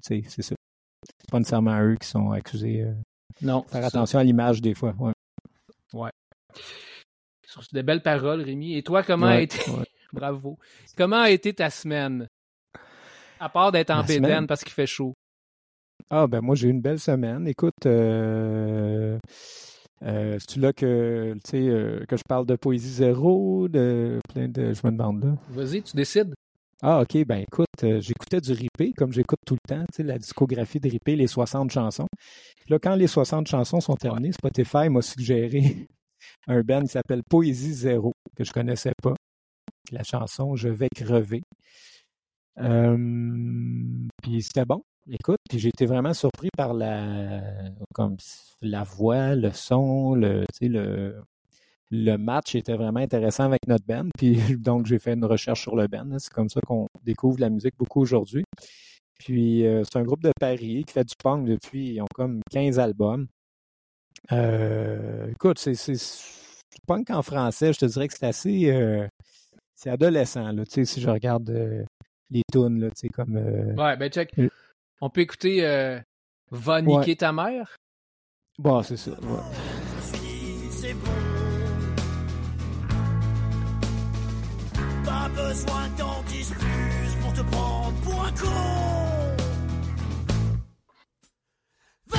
c'est 0.00 0.22
ça. 0.28 0.54
C'est 1.02 1.30
pas 1.30 1.38
nécessairement 1.38 1.80
eux 1.82 1.96
qui 2.00 2.06
sont 2.06 2.30
accusés. 2.30 2.86
Non, 3.42 3.64
faire 3.64 3.82
ça. 3.82 3.86
attention 3.88 4.18
à 4.20 4.24
l'image 4.24 4.60
des 4.60 4.74
fois. 4.74 4.94
Ouais. 5.92 6.10
Sur 7.46 7.62
de 7.72 7.82
belles 7.82 8.02
paroles, 8.02 8.42
Rémi. 8.42 8.76
Et 8.76 8.82
toi, 8.82 9.02
comment 9.02 9.26
a 9.26 9.36
Ouais, 9.36 9.44
été... 9.44 9.58
Bravo. 10.12 10.58
Comment 10.96 11.22
a 11.22 11.30
été 11.30 11.52
ta 11.54 11.70
semaine? 11.70 12.26
À 13.38 13.48
part 13.48 13.72
d'être 13.72 13.90
en 13.90 14.04
bédaine 14.04 14.46
parce 14.46 14.62
qu'il 14.62 14.72
fait 14.72 14.86
chaud. 14.86 15.14
Ah, 16.10 16.26
ben 16.26 16.40
moi, 16.40 16.54
j'ai 16.54 16.68
eu 16.68 16.70
une 16.70 16.80
belle 16.80 16.98
semaine. 16.98 17.46
Écoute, 17.46 17.86
euh, 17.86 19.18
euh, 20.02 20.38
c'est-tu 20.38 20.60
là 20.60 20.72
que, 20.72 21.34
tu 21.44 21.50
sais, 21.50 21.68
euh, 21.68 22.04
que 22.08 22.16
je 22.16 22.22
parle 22.28 22.46
de 22.46 22.56
poésie 22.56 22.92
zéro, 22.92 23.68
de 23.68 24.18
plein 24.32 24.48
de. 24.48 24.72
Je 24.72 24.86
me 24.86 24.92
demande 24.92 25.24
là. 25.24 25.34
Vas-y, 25.50 25.82
tu 25.82 25.96
décides. 25.96 26.34
Ah, 26.82 27.02
ok, 27.02 27.26
ben 27.26 27.42
écoute, 27.42 27.66
euh, 27.84 28.00
j'écoutais 28.00 28.40
du 28.40 28.52
Ripé, 28.52 28.94
comme 28.96 29.12
j'écoute 29.12 29.40
tout 29.46 29.54
le 29.62 29.68
temps, 29.68 29.84
tu 29.94 30.02
la 30.02 30.16
discographie 30.16 30.80
de 30.80 30.88
Ripé, 30.88 31.14
les 31.14 31.26
60 31.26 31.70
chansons. 31.70 32.06
Puis 32.56 32.70
là, 32.70 32.78
quand 32.78 32.94
les 32.94 33.06
60 33.06 33.46
chansons 33.48 33.82
sont 33.82 33.96
terminées, 33.96 34.32
Spotify 34.32 34.88
m'a 34.88 35.02
suggéré 35.02 35.86
un 36.46 36.62
band 36.62 36.80
qui 36.80 36.88
s'appelle 36.88 37.22
Poésie 37.28 37.74
Zéro, 37.74 38.12
que 38.34 38.44
je 38.44 38.52
connaissais 38.52 38.92
pas. 39.02 39.14
La 39.92 40.02
chanson 40.04 40.56
Je 40.56 40.68
vais 40.68 40.88
crever. 40.94 41.42
Puis 44.22 44.42
c'était 44.42 44.64
bon. 44.64 44.82
Écoute, 45.10 45.38
puis 45.48 45.58
j'ai 45.58 45.68
été 45.70 45.86
vraiment 45.86 46.14
surpris 46.14 46.50
par 46.56 46.74
la 48.62 48.84
voix, 48.84 49.34
le 49.34 49.50
son, 49.52 50.14
le, 50.14 50.44
le, 50.60 51.22
le 51.90 52.16
match 52.16 52.54
était 52.54 52.74
vraiment 52.76 53.00
intéressant 53.00 53.44
avec 53.44 53.60
notre 53.66 53.84
band. 53.86 54.08
Puis 54.18 54.36
donc, 54.58 54.86
j'ai 54.86 54.98
fait 54.98 55.14
une 55.14 55.24
recherche 55.24 55.62
sur 55.62 55.76
le 55.76 55.88
band. 55.88 56.10
hein. 56.12 56.18
C'est 56.18 56.32
comme 56.32 56.48
ça 56.48 56.60
qu'on 56.66 56.86
découvre 57.02 57.40
la 57.40 57.50
musique 57.50 57.74
beaucoup 57.78 58.00
aujourd'hui. 58.00 58.44
Puis 59.18 59.66
euh, 59.66 59.82
c'est 59.84 59.98
un 59.98 60.04
groupe 60.04 60.22
de 60.22 60.32
Paris 60.40 60.84
qui 60.86 60.92
fait 60.94 61.04
du 61.04 61.14
punk 61.22 61.46
depuis, 61.46 61.94
ils 61.94 62.00
ont 62.02 62.06
comme 62.14 62.40
15 62.50 62.78
albums. 62.78 63.26
Euh, 64.32 65.28
écoute, 65.30 65.58
c'est 65.58 65.74
punk 66.86 67.10
en 67.10 67.22
français, 67.22 67.72
je 67.72 67.78
te 67.80 67.86
dirais 67.86 68.08
que 68.08 68.14
c'est 68.16 68.26
assez. 68.26 68.70
euh, 68.70 69.06
c'est 69.82 69.88
adolescent, 69.88 70.52
là. 70.52 70.64
Tu 70.66 70.72
sais, 70.72 70.84
si 70.84 71.00
je 71.00 71.08
regarde 71.08 71.48
euh, 71.48 71.84
les 72.30 72.42
tunes, 72.52 72.80
là, 72.80 72.88
tu 72.88 72.96
sais, 72.96 73.08
comme. 73.08 73.36
euh, 73.36 73.74
Ouais, 73.76 73.96
ben 73.96 74.10
check. 74.10 74.30
Euh. 74.38 74.48
On 75.00 75.08
peut 75.08 75.22
écouter 75.22 75.64
euh, 75.64 75.98
Va 76.50 76.82
niquer 76.82 77.16
ta 77.16 77.32
mère? 77.32 77.76
Bon, 78.58 78.82
c'est 78.82 78.98
ça. 78.98 79.12
ouais. 79.12 79.16
Je 79.22 79.96
me 79.96 80.02
suis 80.02 80.20
dit, 80.20 80.70
c'est 80.70 80.92
bon. 80.92 81.10
Pas 85.02 85.28
besoin 85.30 85.88
plus 86.36 87.16
pour 87.22 87.32
te 87.32 87.40
prendre 87.50 87.94
pour 88.02 88.22
un 88.22 88.32
con. 88.32 88.46
Va 92.08 92.18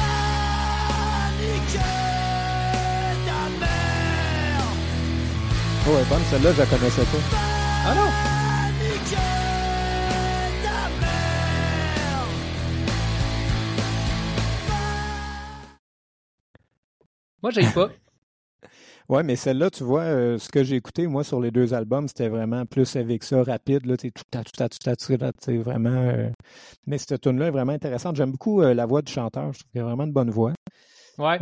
niquer 1.40 1.78
ta 3.28 3.60
mère. 3.60 4.66
Oh, 5.88 5.92
ouais, 5.96 6.04
bonne, 6.10 6.24
celle-là, 6.32 6.54
je 6.54 6.58
la 6.60 6.66
connaissais 6.66 7.04
pas. 7.04 7.51
Ah 7.84 7.96
non! 7.96 8.12
Moi, 17.42 17.52
j'aime 17.52 17.72
pas. 17.74 17.90
Ouais, 19.10 19.24
mais 19.24 19.36
celle-là, 19.36 19.70
tu 19.70 19.84
vois, 19.84 20.04
euh, 20.04 20.38
ce 20.38 20.48
que 20.48 20.64
j'ai 20.64 20.78
écouté, 20.78 21.06
moi, 21.06 21.26
sur 21.26 21.42
les 21.42 21.52
deux 21.52 21.74
albums, 21.74 22.08
c'était 22.08 22.30
vraiment 22.30 22.66
plus 22.66 22.96
avec 22.96 23.26
ça, 23.26 23.44
rapide, 23.44 23.86
là, 23.86 23.98
tu 23.98 24.10
tout 24.10 24.24
à 24.34 24.42
tout 24.42 24.64
à 24.64 24.70
tout 24.70 24.90
à 24.90 24.96
tout 24.96 25.18
sais, 25.44 25.58
vraiment. 25.58 25.90
euh, 25.90 26.30
Mais 26.88 26.98
cette 26.98 27.20
tune-là 27.20 27.48
est 27.48 27.52
vraiment 27.52 27.74
intéressante. 27.74 28.16
J'aime 28.16 28.32
beaucoup 28.32 28.62
euh, 28.62 28.74
la 28.74 28.86
voix 28.86 29.02
du 29.02 29.12
chanteur. 29.12 29.52
Je 29.52 29.60
trouve 29.60 29.72
qu'il 29.72 29.82
a 29.82 29.84
vraiment 29.84 30.06
une 30.06 30.14
bonne 30.14 30.30
voix. 30.30 30.54
Ouais. 31.18 31.40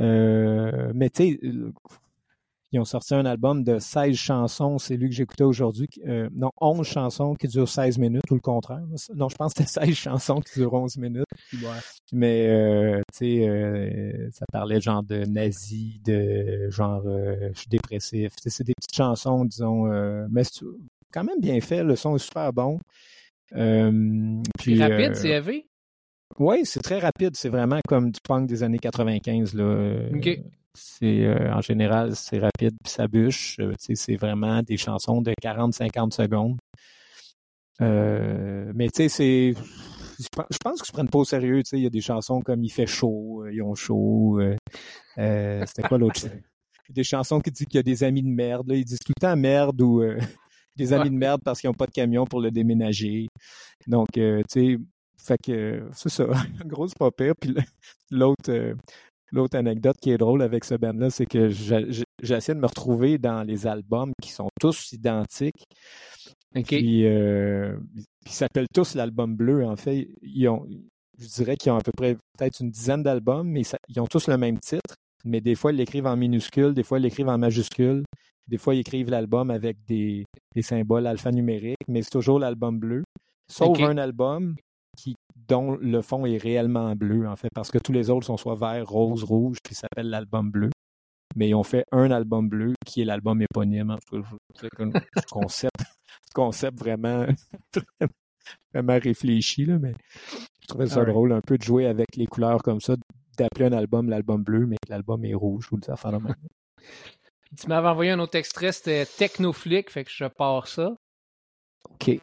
Mais 0.95 1.11
tu 1.11 1.23
sais, 1.37 1.39
ils 2.71 2.79
ont 2.79 2.85
sorti 2.85 3.15
un 3.15 3.25
album 3.25 3.63
de 3.63 3.79
16 3.79 4.15
chansons, 4.15 4.77
c'est 4.77 4.95
lui 4.97 5.09
que 5.09 5.15
j'écoutais 5.15 5.43
aujourd'hui. 5.43 5.87
euh, 6.07 6.29
non, 6.33 6.51
11 6.61 6.85
chansons 6.85 7.33
qui 7.35 7.47
durent 7.47 7.67
16 7.69 7.97
minutes 7.97 8.29
ou 8.29 8.35
le 8.35 8.39
contraire. 8.41 8.81
Non, 9.15 9.27
je 9.29 9.35
pense 9.35 9.53
que 9.53 9.63
c'était 9.65 9.85
16 9.87 9.95
chansons 9.95 10.39
qui 10.41 10.59
durent 10.59 10.73
11 10.75 10.97
minutes. 10.97 11.25
Ouais. 11.53 11.69
Mais 12.13 12.47
euh, 12.47 13.01
tu 13.11 13.17
sais, 13.19 13.47
euh, 13.49 14.29
ça 14.31 14.45
parlait 14.51 14.79
genre 14.81 15.03
de 15.03 15.25
nazis, 15.25 16.01
de 16.03 16.69
genre 16.69 17.01
euh, 17.05 17.49
je 17.53 17.59
suis 17.61 17.69
dépressif. 17.69 18.31
C'est 18.45 18.63
des 18.63 18.73
petites 18.75 18.95
chansons, 18.95 19.45
disons, 19.45 19.91
euh, 19.91 20.27
mais 20.29 20.43
c'est 20.43 20.65
quand 21.11 21.23
même 21.23 21.39
bien 21.39 21.59
fait. 21.61 21.83
Le 21.83 21.95
son 21.95 22.15
est 22.15 22.19
super 22.19 22.53
bon. 22.53 22.79
Euh, 23.55 24.41
Puis 24.59 24.79
rapide, 24.79 25.11
euh, 25.11 25.13
c'est 25.15 25.29
élevé. 25.29 25.65
oui, 26.37 26.61
c'est 26.65 26.81
très 26.81 26.99
rapide. 26.99 27.31
C'est 27.35 27.49
vraiment 27.49 27.79
comme 27.87 28.11
du 28.11 28.19
punk 28.23 28.47
des 28.47 28.61
années 28.61 28.77
95. 28.79 29.55
Là. 29.55 30.07
Ok. 30.13 30.39
C'est, 30.75 31.25
euh, 31.25 31.53
en 31.53 31.61
général, 31.61 32.15
c'est 32.15 32.39
rapide 32.39 32.75
puis 32.83 32.91
ça 32.91 33.07
bûche. 33.07 33.57
Euh, 33.59 33.73
c'est 33.79 34.15
vraiment 34.15 34.61
des 34.61 34.77
chansons 34.77 35.21
de 35.21 35.33
40-50 35.41 36.13
secondes. 36.13 36.57
Euh, 37.81 38.71
mais 38.75 38.89
tu 38.89 39.03
sais, 39.03 39.09
c'est. 39.09 39.53
Je 40.19 40.27
pense- 40.35 40.47
je 40.51 40.57
qu'ils 40.57 40.85
se 40.85 40.91
prennent 40.91 41.09
pas 41.09 41.19
au 41.19 41.25
sérieux. 41.25 41.63
Tu 41.63 41.69
sais, 41.69 41.77
il 41.77 41.83
y 41.83 41.87
a 41.87 41.89
des 41.89 42.01
chansons 42.01 42.41
comme 42.41 42.63
Il 42.63 42.69
fait 42.69 42.85
chaud, 42.85 43.45
ils 43.51 43.61
ont 43.61 43.73
chaud. 43.75 44.39
c'était 45.15 45.83
quoi 45.87 45.97
l'autre? 45.97 46.21
Des 46.89 47.03
chansons 47.03 47.39
qui 47.39 47.51
disent 47.51 47.67
qu'il 47.67 47.75
y 47.75 47.79
a 47.79 47.83
des 47.83 48.03
amis 48.03 48.23
de 48.23 48.27
merde. 48.29 48.67
Là. 48.67 48.73
Ils 48.75 48.83
disent 48.83 48.97
tout 49.05 49.13
le 49.15 49.21
temps 49.21 49.35
merde 49.35 49.79
ou 49.79 50.01
des 50.75 50.91
amis 50.91 51.03
Ouais. 51.03 51.09
de 51.11 51.15
merde 51.15 51.41
parce 51.45 51.61
qu'ils 51.61 51.69
n'ont 51.69 51.75
pas 51.75 51.85
de 51.85 51.91
camion 51.91 52.25
pour 52.25 52.41
le 52.41 52.49
déménager. 52.49 53.27
Donc, 53.85 54.07
tu 54.13 54.41
sais, 54.49 54.77
fait 55.23 55.37
que 55.37 55.87
c'est 55.93 56.09
ça. 56.09 56.25
En 56.25 56.67
gros, 56.67 56.87
c'est 56.87 56.97
pas 56.97 57.11
pire. 57.11 57.35
Puis 57.39 57.53
l'autre 58.09 58.73
l'autre 59.31 59.57
anecdote 59.57 59.95
qui 60.01 60.11
est 60.11 60.17
drôle 60.17 60.41
avec 60.41 60.63
ce 60.65 60.75
band-là, 60.75 61.09
c'est 61.09 61.25
que 61.25 61.49
j'essaie 61.49 62.55
de 62.55 62.59
me 62.59 62.67
retrouver 62.67 63.17
dans 63.17 63.43
les 63.43 63.67
albums 63.67 64.11
qui 64.21 64.31
sont 64.31 64.49
tous 64.59 64.91
identiques. 64.93 65.63
OK. 66.55 66.65
Puis, 66.67 67.05
euh, 67.05 67.77
ils 68.25 68.31
s'appellent 68.31 68.67
tous 68.73 68.95
l'album 68.95 69.35
bleu. 69.35 69.65
En 69.65 69.75
fait, 69.75 70.07
ils 70.23 70.47
ont, 70.47 70.65
je 71.19 71.27
dirais 71.27 71.55
qu'ils 71.57 71.71
ont 71.71 71.77
à 71.77 71.81
peu 71.81 71.91
près 71.95 72.15
peut-être 72.37 72.59
une 72.59 72.71
dizaine 72.71 73.03
d'albums, 73.03 73.47
mais 73.47 73.63
ça- 73.63 73.77
ils 73.87 73.99
ont 73.99 74.07
tous 74.07 74.27
le 74.27 74.37
même 74.37 74.59
titre. 74.59 74.95
Mais 75.25 75.41
des 75.41 75.53
fois, 75.55 75.71
ils 75.71 75.75
l'écrivent 75.77 76.07
en 76.07 76.15
minuscule, 76.15 76.73
des 76.73 76.83
fois, 76.83 76.97
ils 76.97 77.03
l'écrivent 77.03 77.27
en 77.29 77.37
majuscule. 77.37 78.03
Des 78.47 78.57
fois, 78.57 78.73
ils 78.73 78.79
écrivent 78.79 79.09
l'album 79.11 79.51
avec 79.51 79.77
des, 79.85 80.25
des 80.55 80.61
symboles 80.63 81.05
alphanumériques, 81.05 81.77
mais 81.87 82.01
c'est 82.01 82.09
toujours 82.09 82.39
l'album 82.39 82.79
bleu. 82.79 83.03
Sauf 83.47 83.77
un 83.85 83.97
album 83.97 84.55
dont 85.49 85.75
le 85.75 86.01
fond 86.01 86.25
est 86.25 86.37
réellement 86.37 86.95
bleu, 86.95 87.27
en 87.27 87.35
fait, 87.35 87.49
parce 87.53 87.71
que 87.71 87.79
tous 87.79 87.91
les 87.91 88.09
autres 88.09 88.27
sont 88.27 88.37
soit 88.37 88.55
vert, 88.55 88.87
rose, 88.87 89.23
rouge, 89.23 89.57
qui 89.63 89.75
s'appelle 89.75 90.09
l'album 90.09 90.49
bleu. 90.49 90.69
Mais 91.35 91.49
ils 91.49 91.55
ont 91.55 91.63
fait 91.63 91.83
un 91.91 92.11
album 92.11 92.47
bleu 92.47 92.73
qui 92.85 93.01
est 93.01 93.05
l'album 93.05 93.41
éponyme. 93.41 93.91
En 93.91 93.97
tout 93.97 94.23
cas, 94.77 94.83
concept, 95.31 95.81
ce 95.81 96.33
concept 96.33 96.77
vraiment, 96.79 97.25
vraiment 98.73 98.99
réfléchi, 98.99 99.65
là, 99.65 99.77
mais 99.79 99.93
je 100.61 100.67
trouvais 100.67 100.87
ça 100.87 100.99
Alright. 100.99 101.13
drôle 101.13 101.33
un 101.33 101.41
peu 101.41 101.57
de 101.57 101.63
jouer 101.63 101.87
avec 101.87 102.15
les 102.15 102.27
couleurs 102.27 102.61
comme 102.63 102.79
ça, 102.79 102.95
d'appeler 103.37 103.65
un 103.65 103.73
album 103.73 104.09
l'album 104.09 104.43
bleu, 104.43 104.65
mais 104.65 104.77
que 104.77 104.91
l'album 104.91 105.25
est 105.25 105.33
rouge 105.33 105.67
ou 105.71 105.77
des 105.77 105.89
affaires 105.89 106.11
de 106.11 106.17
même. 106.17 106.35
Tu 107.59 107.67
m'avais 107.67 107.87
envoyé 107.87 108.11
un 108.11 108.19
autre 108.19 108.37
extrait, 108.37 108.71
c'était 108.71 109.05
Technoflick, 109.05 109.89
fait 109.89 110.03
que 110.03 110.11
je 110.11 110.25
pars 110.25 110.67
ça. 110.67 110.95
OK. 111.89 112.19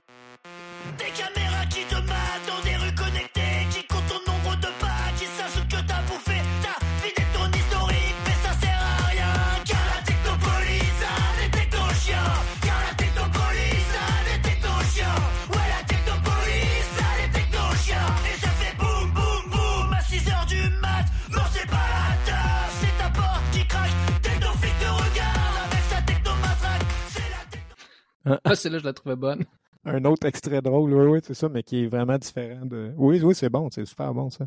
Ah, 28.45 28.55
celle-là, 28.55 28.79
je 28.79 28.85
la 28.85 28.93
trouvais 28.93 29.17
bonne. 29.17 29.45
Un 29.85 30.05
autre 30.05 30.27
extrait 30.27 30.61
drôle, 30.63 30.93
oui, 30.93 31.07
oui, 31.07 31.21
c'est 31.23 31.35
ça, 31.35 31.49
mais 31.49 31.63
qui 31.63 31.85
est 31.85 31.87
vraiment 31.87 32.19
différent 32.19 32.65
de. 32.67 32.93
Oui, 32.97 33.21
oui, 33.23 33.35
c'est 33.35 33.49
bon, 33.49 33.69
c'est 33.71 33.85
super 33.85 34.13
bon, 34.13 34.31
ça. 34.31 34.47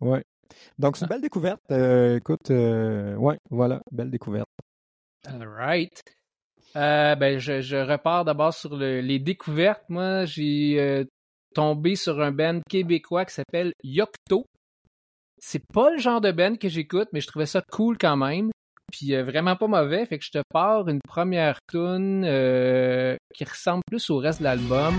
Ouais. 0.00 0.22
Donc, 0.78 0.96
c'est 0.96 1.04
une 1.06 1.08
belle 1.08 1.20
découverte. 1.22 1.60
Euh, 1.70 2.16
écoute, 2.18 2.50
euh, 2.50 3.16
ouais, 3.16 3.38
voilà, 3.50 3.80
belle 3.90 4.10
découverte. 4.10 4.48
All 5.26 5.46
right. 5.48 6.02
Euh, 6.76 7.14
ben, 7.16 7.38
je, 7.38 7.60
je 7.62 7.76
repars 7.76 8.24
d'abord 8.24 8.52
sur 8.52 8.76
le- 8.76 9.00
les 9.00 9.18
découvertes. 9.18 9.84
Moi, 9.88 10.26
j'ai 10.26 10.78
euh, 10.78 11.04
tombé 11.54 11.96
sur 11.96 12.20
un 12.20 12.30
band 12.32 12.60
québécois 12.68 13.24
qui 13.24 13.34
s'appelle 13.34 13.72
Yocto. 13.82 14.44
C'est 15.38 15.62
pas 15.72 15.90
le 15.92 15.98
genre 15.98 16.20
de 16.20 16.30
band 16.32 16.56
que 16.56 16.68
j'écoute, 16.68 17.08
mais 17.12 17.20
je 17.20 17.26
trouvais 17.26 17.46
ça 17.46 17.62
cool 17.72 17.96
quand 17.96 18.16
même. 18.16 18.50
Puis 18.92 19.14
euh, 19.14 19.24
vraiment 19.24 19.56
pas 19.56 19.66
mauvais. 19.66 20.04
Fait 20.06 20.18
que 20.18 20.24
je 20.24 20.30
te 20.30 20.42
pars 20.50 20.88
une 20.88 21.00
première 21.06 21.58
tune 21.70 22.24
euh, 22.24 23.16
qui 23.34 23.44
ressemble 23.44 23.82
plus 23.86 24.10
au 24.10 24.18
reste 24.18 24.40
de 24.40 24.44
l'album. 24.44 24.94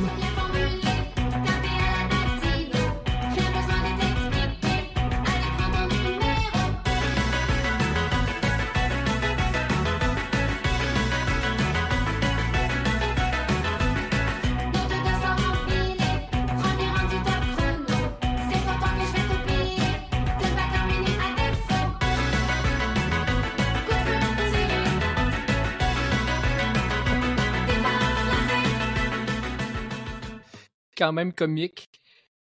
Quand 31.00 31.14
même 31.14 31.34
comique. 31.34 31.86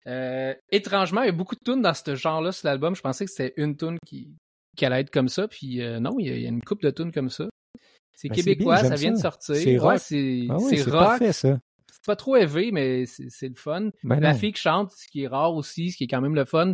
Euh, 0.07 0.55
étrangement, 0.71 1.23
il 1.23 1.27
y 1.27 1.31
a 1.31 1.33
beaucoup 1.33 1.55
de 1.57 1.61
tunes 1.65 1.83
dans 1.83 1.95
ce 1.95 2.15
genre-là 2.15 2.53
sur 2.53 2.67
l'album. 2.69 2.95
Je 2.95 3.01
pensais 3.03 3.25
que 3.25 3.31
c'était 3.31 3.55
une 3.61 3.77
tune 3.77 3.99
qui, 4.07 4.29
qui 4.77 4.85
allait 4.87 5.01
être 5.01 5.11
comme 5.11 5.29
ça, 5.29 5.49
puis 5.49 5.83
euh, 5.83 5.99
non, 6.01 6.17
il 6.19 6.27
y, 6.27 6.31
a, 6.31 6.35
il 6.37 6.43
y 6.43 6.47
a 6.47 6.51
une 6.51 6.63
couple 6.63 6.85
de 6.87 6.91
tunes 6.91 7.13
comme 7.13 7.31
ça. 7.31 7.49
C'est 8.17 8.29
Ben, 8.29 8.35
québécois, 8.37 8.81
bien, 8.81 8.89
ça 8.91 8.95
vient 8.97 9.13
de 9.13 9.19
sortir. 9.19 9.57
C'est 9.57 9.73
Ouais, 9.73 9.79
rock. 9.79 9.99
c'est 9.99 10.47
Ah 10.51 10.57
oui, 10.61 10.83
rock. 10.83 10.93
parfait, 10.93 11.33
ça. 11.33 11.59
C'est 11.91 12.05
pas 12.07 12.17
trop 12.17 12.37
élevé, 12.37 12.71
mais 12.71 13.07
c'est 13.07 13.49
le 13.49 13.55
fun. 13.55 13.89
Ben 14.03 14.21
La 14.21 14.33
non. 14.35 14.39
fille 14.39 14.53
qui 14.53 14.61
chante, 14.61 14.93
ce 14.93 15.07
qui 15.09 15.23
est 15.23 15.27
rare 15.29 15.55
aussi, 15.55 15.91
ce 15.91 15.97
qui 15.97 16.05
est 16.05 16.09
quand 16.09 16.21
même 16.21 16.35
le 16.35 16.45
fun. 16.45 16.73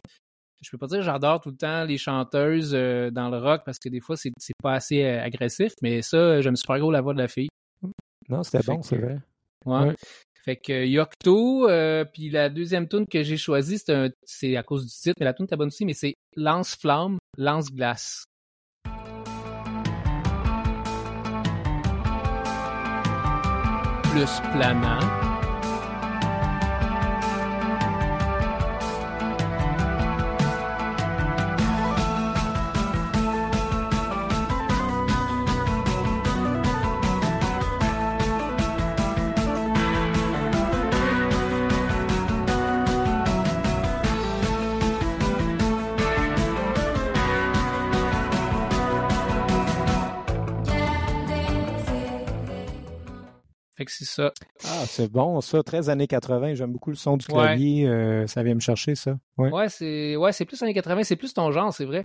Je 0.63 0.71
peux 0.71 0.77
pas 0.77 0.89
dire 0.89 0.99
que 0.99 1.05
j'adore 1.05 1.41
tout 1.41 1.51
le 1.51 1.57
temps 1.57 1.85
les 1.85 1.97
chanteuses 1.97 2.73
euh, 2.75 3.11
dans 3.11 3.31
le 3.31 3.39
rock 3.39 3.63
parce 3.65 3.79
que 3.79 3.89
des 3.89 4.01
fois 4.01 4.17
c'est 4.19 4.31
pas 4.63 4.75
assez 4.75 5.03
agressif, 5.05 5.73
mais 5.81 6.03
ça 6.03 6.43
j'aime 6.43 6.57
super 6.57 6.79
gros 6.79 6.91
la 6.91 7.01
voix 7.01 7.15
de 7.15 7.19
la 7.19 7.29
fille. 7.29 7.49
Non, 8.29 8.43
c'était 8.43 8.63
bon, 8.67 8.83
c'est 8.83 8.99
vrai. 8.99 9.19
Ouais. 9.65 9.87
Ouais. 9.89 9.97
Fait 10.50 10.57
que 10.57 10.73
euh, 10.73 10.85
Yocto, 10.85 11.69
euh, 11.69 12.04
puis 12.04 12.28
la 12.28 12.49
deuxième 12.49 12.88
tune 12.88 13.07
que 13.07 13.23
j'ai 13.23 13.37
choisie, 13.37 13.78
c'est, 13.78 14.12
c'est 14.25 14.57
à 14.57 14.64
cause 14.64 14.85
du 14.85 14.90
titre, 14.90 15.14
mais 15.21 15.25
la 15.25 15.33
tune 15.33 15.47
est 15.49 15.57
bonne 15.57 15.69
aussi, 15.69 15.85
mais 15.85 15.92
c'est 15.92 16.16
Lance-Flamme, 16.35 17.19
Lance-Glace. 17.38 18.25
Plus 24.11 24.40
planant. 24.52 25.20
Fait 53.81 53.87
que 53.87 53.93
c'est 53.93 54.05
ça. 54.05 54.31
Ah, 54.67 54.85
c'est 54.85 55.11
bon, 55.11 55.41
ça. 55.41 55.63
13 55.63 55.89
années 55.89 56.07
80. 56.07 56.53
J'aime 56.53 56.71
beaucoup 56.71 56.91
le 56.91 56.97
son 56.97 57.17
du 57.17 57.25
Ouais. 57.33 57.33
clavier. 57.33 57.89
euh, 57.89 58.27
ça 58.27 58.43
vient 58.43 58.55
me 58.55 58.61
chercher, 58.61 58.95
ça. 58.95 59.17
Ouais. 59.39 59.51
Ouais, 59.51 59.71
c'est 59.71 60.17
ouais, 60.17 60.33
plus 60.45 60.63
années 60.63 60.75
80, 60.75 61.03
c'est 61.05 61.17
plus 61.17 61.33
ton 61.33 61.51
genre, 61.51 61.73
c'est 61.73 61.87
vrai. 61.87 62.05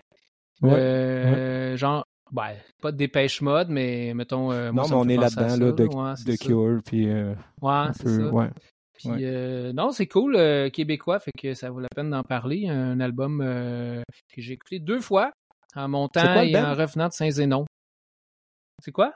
Ouais, 0.61 0.71
Euh, 0.73 1.75
Genre, 1.75 2.05
ben, 2.31 2.53
pas 2.81 2.93
de 2.93 2.97
dépêche 2.97 3.41
mode, 3.41 3.67
mais 3.67 4.13
mettons. 4.13 4.53
euh, 4.53 4.71
moi, 4.71 4.83
non, 4.83 4.89
mais 4.89 4.95
on 4.95 5.09
est 5.09 5.17
là-dedans, 5.17 5.47
là, 5.47 5.71
de, 5.73 5.83
ouais, 5.83 6.13
de. 6.25 6.35
Cure, 6.37 6.81
puis 6.85 7.07
Ouais, 7.61 7.87
c'est 7.97 8.07
ça. 8.07 8.31
ouais. 8.31 8.49
Puis, 8.93 9.09
Ouais. 9.09 9.17
euh, 9.23 9.73
non, 9.73 9.91
c'est 9.91 10.07
cool, 10.07 10.37
euh, 10.37 10.69
québécois, 10.69 11.19
fait 11.19 11.33
que 11.37 11.53
ça 11.55 11.69
vaut 11.71 11.81
la 11.81 11.89
peine 11.93 12.09
d'en 12.11 12.23
parler. 12.23 12.69
Un 12.69 13.01
album 13.01 13.41
euh, 13.43 14.01
que 14.33 14.41
j'ai 14.41 14.53
écouté 14.53 14.79
deux 14.79 15.01
fois, 15.01 15.33
en 15.75 15.89
montant 15.89 16.21
quoi 16.21 16.45
et 16.45 16.55
en 16.57 16.73
revenant 16.73 17.09
de 17.09 17.13
Saint-Zénon. 17.13 17.65
C'est 18.81 18.93
quoi? 18.93 19.11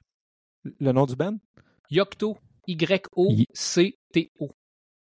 Le 0.81 0.91
nom 0.91 1.05
du 1.05 1.15
band? 1.15 1.37
Yocto. 1.89 2.37
Y-O-C-T-O. 2.69 4.51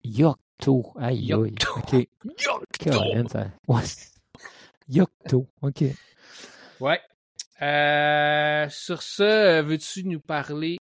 Yocto. 0.03 0.93
Aïe. 0.97 1.25
Yocto. 1.25 1.77
OK. 1.77 2.07
Yocto. 4.89 5.47
OK. 5.61 5.83
Ouais. 6.79 6.99
Euh, 7.61 8.67
sur 8.69 9.03
ce, 9.03 9.61
veux-tu 9.61 10.03
nous 10.05 10.19
parler 10.19 10.77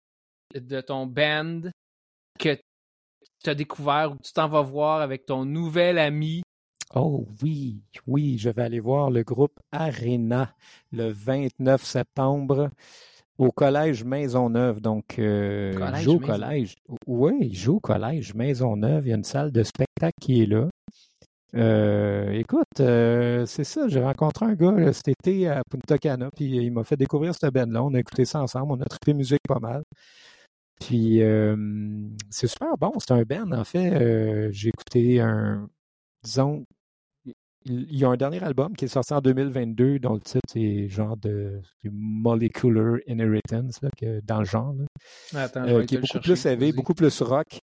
de 0.54 0.80
ton 0.80 1.06
band 1.06 1.60
que 2.38 2.58
tu 3.44 3.50
as 3.50 3.54
découvert 3.54 4.12
ou 4.12 4.16
que 4.16 4.22
tu 4.22 4.32
t'en 4.32 4.48
vas 4.48 4.62
voir 4.62 5.02
avec 5.02 5.26
ton 5.26 5.44
nouvel 5.44 5.98
ami? 5.98 6.42
Oh 6.94 7.26
oui, 7.42 7.82
oui, 8.06 8.38
je 8.38 8.50
vais 8.50 8.62
aller 8.62 8.80
voir 8.80 9.10
le 9.10 9.22
groupe 9.22 9.58
Arena 9.70 10.54
le 10.90 11.10
29 11.10 11.84
septembre 11.84 12.70
au 13.38 13.50
collège 13.50 14.04
Maisonneuve. 14.04 14.80
Donc, 14.80 15.18
euh, 15.18 15.72
Collège 15.74 16.00
il 16.00 16.04
joue 16.04 16.12
au 16.12 16.18
collège. 16.18 16.74
Oui, 17.06 17.32
il 17.40 17.54
joue 17.54 17.76
au 17.76 17.80
collège 17.80 18.34
Maisonneuve. 18.34 19.06
Il 19.06 19.10
y 19.10 19.12
a 19.12 19.16
une 19.16 19.24
salle 19.24 19.52
de 19.52 19.62
spectacle 19.62 20.16
qui 20.20 20.42
est 20.42 20.46
là. 20.46 20.68
Euh, 21.54 22.30
écoute, 22.32 22.80
euh, 22.80 23.44
c'est 23.44 23.64
ça, 23.64 23.86
j'ai 23.86 24.00
rencontré 24.00 24.46
un 24.46 24.54
gars 24.54 24.72
là, 24.72 24.92
cet 24.94 25.08
été 25.08 25.48
à 25.48 25.62
Punta 25.70 25.98
Cana, 25.98 26.30
puis 26.34 26.46
il 26.46 26.72
m'a 26.72 26.82
fait 26.82 26.96
découvrir 26.96 27.34
cette 27.34 27.52
band-là. 27.52 27.84
On 27.84 27.92
a 27.92 28.00
écouté 28.00 28.24
ça 28.24 28.40
ensemble, 28.40 28.72
on 28.72 28.80
a 28.80 28.86
trippé 28.86 29.12
musique 29.12 29.42
pas 29.46 29.58
mal. 29.58 29.82
Puis 30.80 31.22
euh, 31.22 31.54
c'est 32.30 32.46
super 32.46 32.76
bon, 32.78 32.92
c'est 32.98 33.12
un 33.12 33.22
band. 33.22 33.52
En 33.52 33.64
fait, 33.64 34.50
j'ai 34.50 34.68
écouté 34.70 35.20
un, 35.20 35.68
disons, 36.24 36.64
il 37.64 37.96
y 37.96 38.04
a 38.04 38.08
un 38.08 38.16
dernier 38.16 38.42
album 38.42 38.74
qui 38.76 38.86
est 38.86 38.88
sorti 38.88 39.12
en 39.12 39.20
2022 39.20 39.98
dont 39.98 40.14
le 40.14 40.20
titre 40.20 40.56
est 40.56 40.88
genre 40.88 41.16
de 41.16 41.60
c'est 41.82 41.90
Molecular 41.92 42.96
Inheritance, 43.06 43.80
là, 43.82 43.90
que, 43.96 44.20
dans 44.20 44.40
le 44.40 44.44
genre, 44.44 44.74
là, 44.74 45.42
Attends, 45.42 45.66
euh, 45.66 45.84
qui 45.84 45.96
est 45.96 45.98
beaucoup 45.98 46.20
plus 46.20 46.46
élevé, 46.46 46.72
beaucoup 46.72 46.94
plus 46.94 47.22
rock. 47.22 47.58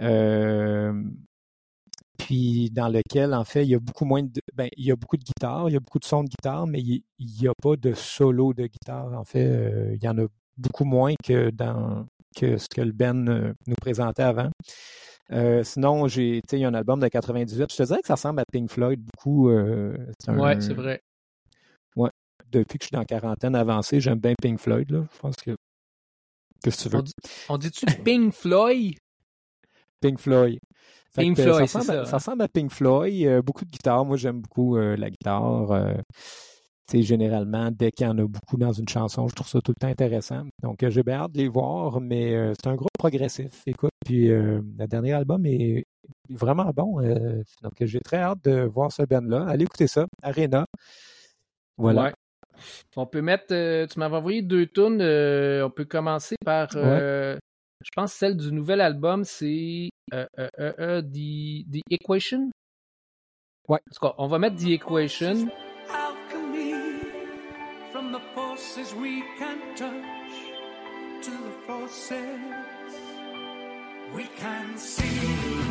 Euh, 0.00 0.92
puis 2.18 2.70
dans 2.70 2.88
lequel, 2.88 3.34
en 3.34 3.44
fait, 3.44 3.64
il 3.64 3.70
y 3.70 3.74
a 3.74 3.80
beaucoup 3.80 4.04
moins 4.04 4.22
de. 4.22 4.40
Ben, 4.54 4.68
il 4.76 4.86
y 4.86 4.92
a 4.92 4.96
beaucoup 4.96 5.16
de 5.16 5.24
guitare, 5.24 5.68
il 5.68 5.72
y 5.72 5.76
a 5.76 5.80
beaucoup 5.80 5.98
de 5.98 6.04
sons 6.04 6.22
de 6.22 6.28
guitare, 6.28 6.66
mais 6.66 6.80
il 6.80 7.02
n'y 7.18 7.48
a 7.48 7.52
pas 7.60 7.76
de 7.76 7.94
solo 7.94 8.54
de 8.54 8.66
guitare. 8.66 9.12
En 9.12 9.24
fait, 9.24 9.46
euh, 9.46 9.96
il 9.96 10.04
y 10.04 10.08
en 10.08 10.18
a 10.18 10.26
beaucoup 10.56 10.84
moins 10.84 11.14
que 11.24 11.50
dans 11.50 12.06
que 12.36 12.56
ce 12.56 12.66
que 12.68 12.80
le 12.80 12.92
Ben 12.92 13.54
nous 13.66 13.74
présentait 13.80 14.22
avant. 14.22 14.50
Euh, 15.32 15.62
sinon, 15.64 16.06
j'ai, 16.08 16.40
tu 16.42 16.50
sais, 16.50 16.58
il 16.58 16.62
y 16.62 16.64
a 16.64 16.68
un 16.68 16.74
album 16.74 17.00
de 17.00 17.08
98. 17.08 17.70
Je 17.72 17.76
te 17.76 17.82
dirais 17.82 18.00
que 18.00 18.06
ça 18.06 18.14
ressemble 18.14 18.40
à 18.40 18.44
Pink 18.52 18.70
Floyd 18.70 19.00
beaucoup. 19.00 19.48
euh, 19.50 19.96
c'est 20.18 20.30
un- 20.30 20.38
Ouais, 20.38 20.56
c'est 20.60 20.74
vrai. 20.74 21.00
Depuis 22.50 22.76
que 22.78 22.84
je 22.84 22.88
suis 22.88 22.94
dans 22.94 23.04
quarantaine 23.04 23.54
avancée, 23.54 23.98
j'aime 23.98 24.18
bien 24.18 24.34
Pink 24.42 24.58
Floyd. 24.60 24.90
Là. 24.90 25.04
Je 25.10 25.18
pense 25.20 25.36
que. 25.36 25.56
Qu'est-ce 26.62 26.76
que 26.76 26.82
tu 26.82 26.88
veux? 26.90 26.98
On, 26.98 27.02
dit, 27.02 27.12
on 27.48 27.56
dit-tu 27.58 27.86
Pink 28.04 28.34
Floyd? 28.34 28.98
Pink 30.02 30.18
Floyd. 30.18 30.58
Pink 31.14 31.36
que, 31.36 31.40
euh, 31.40 31.44
Floyd, 31.44 31.66
ça, 31.66 31.66
c'est 31.66 31.78
ressemble 31.78 31.98
à, 31.98 32.04
ça, 32.04 32.10
ça 32.10 32.10
hein? 32.10 32.18
ressemble 32.18 32.42
à 32.42 32.48
Pink 32.48 32.70
Floyd. 32.70 33.26
euh, 33.26 33.40
beaucoup 33.40 33.64
de 33.64 33.70
guitare. 33.70 34.04
Moi, 34.04 34.18
j'aime 34.18 34.42
beaucoup 34.42 34.76
la 34.76 35.08
guitare. 35.08 35.94
tu 36.86 36.98
sais, 36.98 37.02
généralement, 37.02 37.70
dès 37.70 37.90
qu'il 37.90 38.06
y 38.06 38.10
en 38.10 38.18
a 38.18 38.26
beaucoup 38.26 38.58
dans 38.58 38.72
une 38.72 38.88
chanson, 38.88 39.26
je 39.28 39.34
trouve 39.34 39.48
ça 39.48 39.60
tout 39.62 39.72
le 39.72 39.80
temps 39.80 39.88
intéressant. 39.88 40.42
Donc, 40.62 40.86
j'ai 40.86 41.02
bien 41.02 41.20
hâte 41.22 41.32
de 41.32 41.38
les 41.38 41.48
voir, 41.48 42.02
mais 42.02 42.34
euh, 42.34 42.52
c'est 42.54 42.68
un 42.68 42.74
groupe 42.74 42.90
progressif. 42.98 43.62
Écoute, 43.66 43.91
puis 44.04 44.30
euh, 44.30 44.60
le 44.78 44.86
dernier 44.86 45.12
album 45.12 45.44
est 45.46 45.84
vraiment 46.30 46.70
bon. 46.74 47.00
euh, 47.02 47.42
donc, 47.62 47.72
j'ai 47.80 48.00
très 48.00 48.18
hâte 48.18 48.42
de 48.44 48.62
voir 48.62 48.92
ce 48.92 49.02
band-là. 49.02 49.46
Allez 49.48 49.64
écouter 49.64 49.86
ça. 49.86 50.06
Arena. 50.22 50.66
Voilà. 51.76 52.02
Ouais. 52.04 52.12
On 52.96 53.06
peut 53.06 53.22
mettre. 53.22 53.46
euh, 53.52 53.86
tu 53.86 53.98
m'avais 53.98 54.16
envoyé 54.16 54.42
deux 54.42 54.66
tunes. 54.66 55.00
euh, 55.00 55.66
on 55.66 55.70
peut 55.70 55.84
commencer 55.86 56.36
par. 56.44 56.68
euh, 56.76 57.36
Je 57.84 57.90
pense 57.96 58.12
celle 58.12 58.36
du 58.36 58.52
nouvel 58.52 58.80
album, 58.80 59.24
c'est 59.24 59.90
euh, 60.14 60.26
euh, 60.38 60.48
euh, 60.60 60.72
euh, 60.78 61.02
The, 61.02 61.64
The 61.72 61.80
Equation. 61.90 62.50
Ouais. 63.68 63.78
En 63.90 63.94
tout 63.94 64.06
cas, 64.06 64.14
on 64.18 64.28
va 64.28 64.38
mettre 64.38 64.56
The 64.56 64.68
Equation. 64.68 65.48
from 67.92 68.10
the 68.12 68.20
forces 68.34 68.94
we 68.94 69.22
can 69.38 69.58
touch 69.76 70.34
to 71.22 71.30
the 71.30 71.52
forces 71.66 72.12
we 74.14 74.24
can 74.38 74.76
see. 74.76 75.61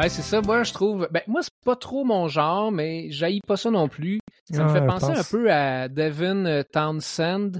Ouais, 0.00 0.08
c'est 0.08 0.22
ça. 0.22 0.40
Moi, 0.40 0.62
je 0.62 0.72
trouve. 0.72 1.08
Ben, 1.10 1.22
moi, 1.26 1.42
c'est 1.42 1.52
pas 1.64 1.76
trop 1.76 2.04
mon 2.04 2.28
genre, 2.28 2.70
mais 2.72 3.10
j'haïs 3.10 3.40
pas 3.46 3.56
ça 3.56 3.70
non 3.70 3.88
plus. 3.88 4.20
Ça 4.52 4.64
me 4.64 4.68
Ah, 4.68 4.72
fait 4.72 4.80
je 4.80 4.86
penser 4.86 5.06
pense- 5.14 5.18
un 5.18 5.36
peu 5.38 5.52
à 5.52 5.88
Devin 5.88 6.44
euh, 6.46 6.62
Townsend. 6.72 7.52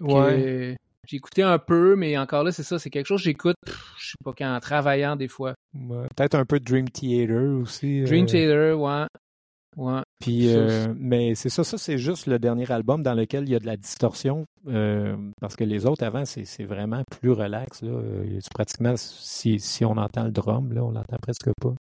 Ouais. 0.00 0.76
J'ai 1.08 1.16
écouté 1.18 1.42
un 1.42 1.58
peu, 1.58 1.94
mais 1.94 2.18
encore 2.18 2.42
là, 2.42 2.50
c'est 2.50 2.64
ça. 2.64 2.78
C'est 2.80 2.90
quelque 2.90 3.06
chose 3.06 3.20
que 3.20 3.24
j'écoute, 3.24 3.54
je 3.96 4.08
sais 4.10 4.16
pas 4.24 4.32
quand, 4.36 4.54
en 4.56 4.60
travaillant 4.60 5.14
des 5.16 5.28
fois. 5.28 5.54
Ouais. 5.74 6.06
Peut-être 6.16 6.34
un 6.34 6.44
peu 6.44 6.58
de 6.58 6.64
Dream 6.64 6.88
Theater 6.90 7.60
aussi. 7.62 8.02
Dream 8.02 8.24
euh, 8.24 8.26
Theater, 8.26 8.78
ouais. 8.80 9.06
Ouais. 9.76 10.00
Puis, 10.20 10.54
euh, 10.54 10.86
mais 10.98 11.34
c'est 11.34 11.50
ça, 11.50 11.62
ça 11.62 11.76
c'est 11.76 11.98
juste 11.98 12.26
le 12.26 12.38
dernier 12.38 12.70
album 12.72 13.02
dans 13.02 13.12
lequel 13.12 13.44
il 13.44 13.50
y 13.50 13.54
a 13.54 13.58
de 13.58 13.66
la 13.66 13.76
distorsion, 13.76 14.46
euh, 14.68 15.14
parce 15.40 15.54
que 15.54 15.64
les 15.64 15.84
autres 15.84 16.02
avant, 16.04 16.24
c'est 16.24 16.46
c'est 16.46 16.64
vraiment 16.64 17.02
plus 17.20 17.30
relax. 17.30 17.82
Là. 17.82 17.90
Euh, 17.90 18.38
c'est 18.40 18.52
pratiquement, 18.54 18.94
si, 18.96 19.58
si 19.60 19.84
on 19.84 19.98
entend 19.98 20.24
le 20.24 20.30
drum, 20.30 20.72
là, 20.72 20.82
on 20.82 20.90
l'entend 20.92 21.18
presque 21.20 21.50
pas. 21.60 21.74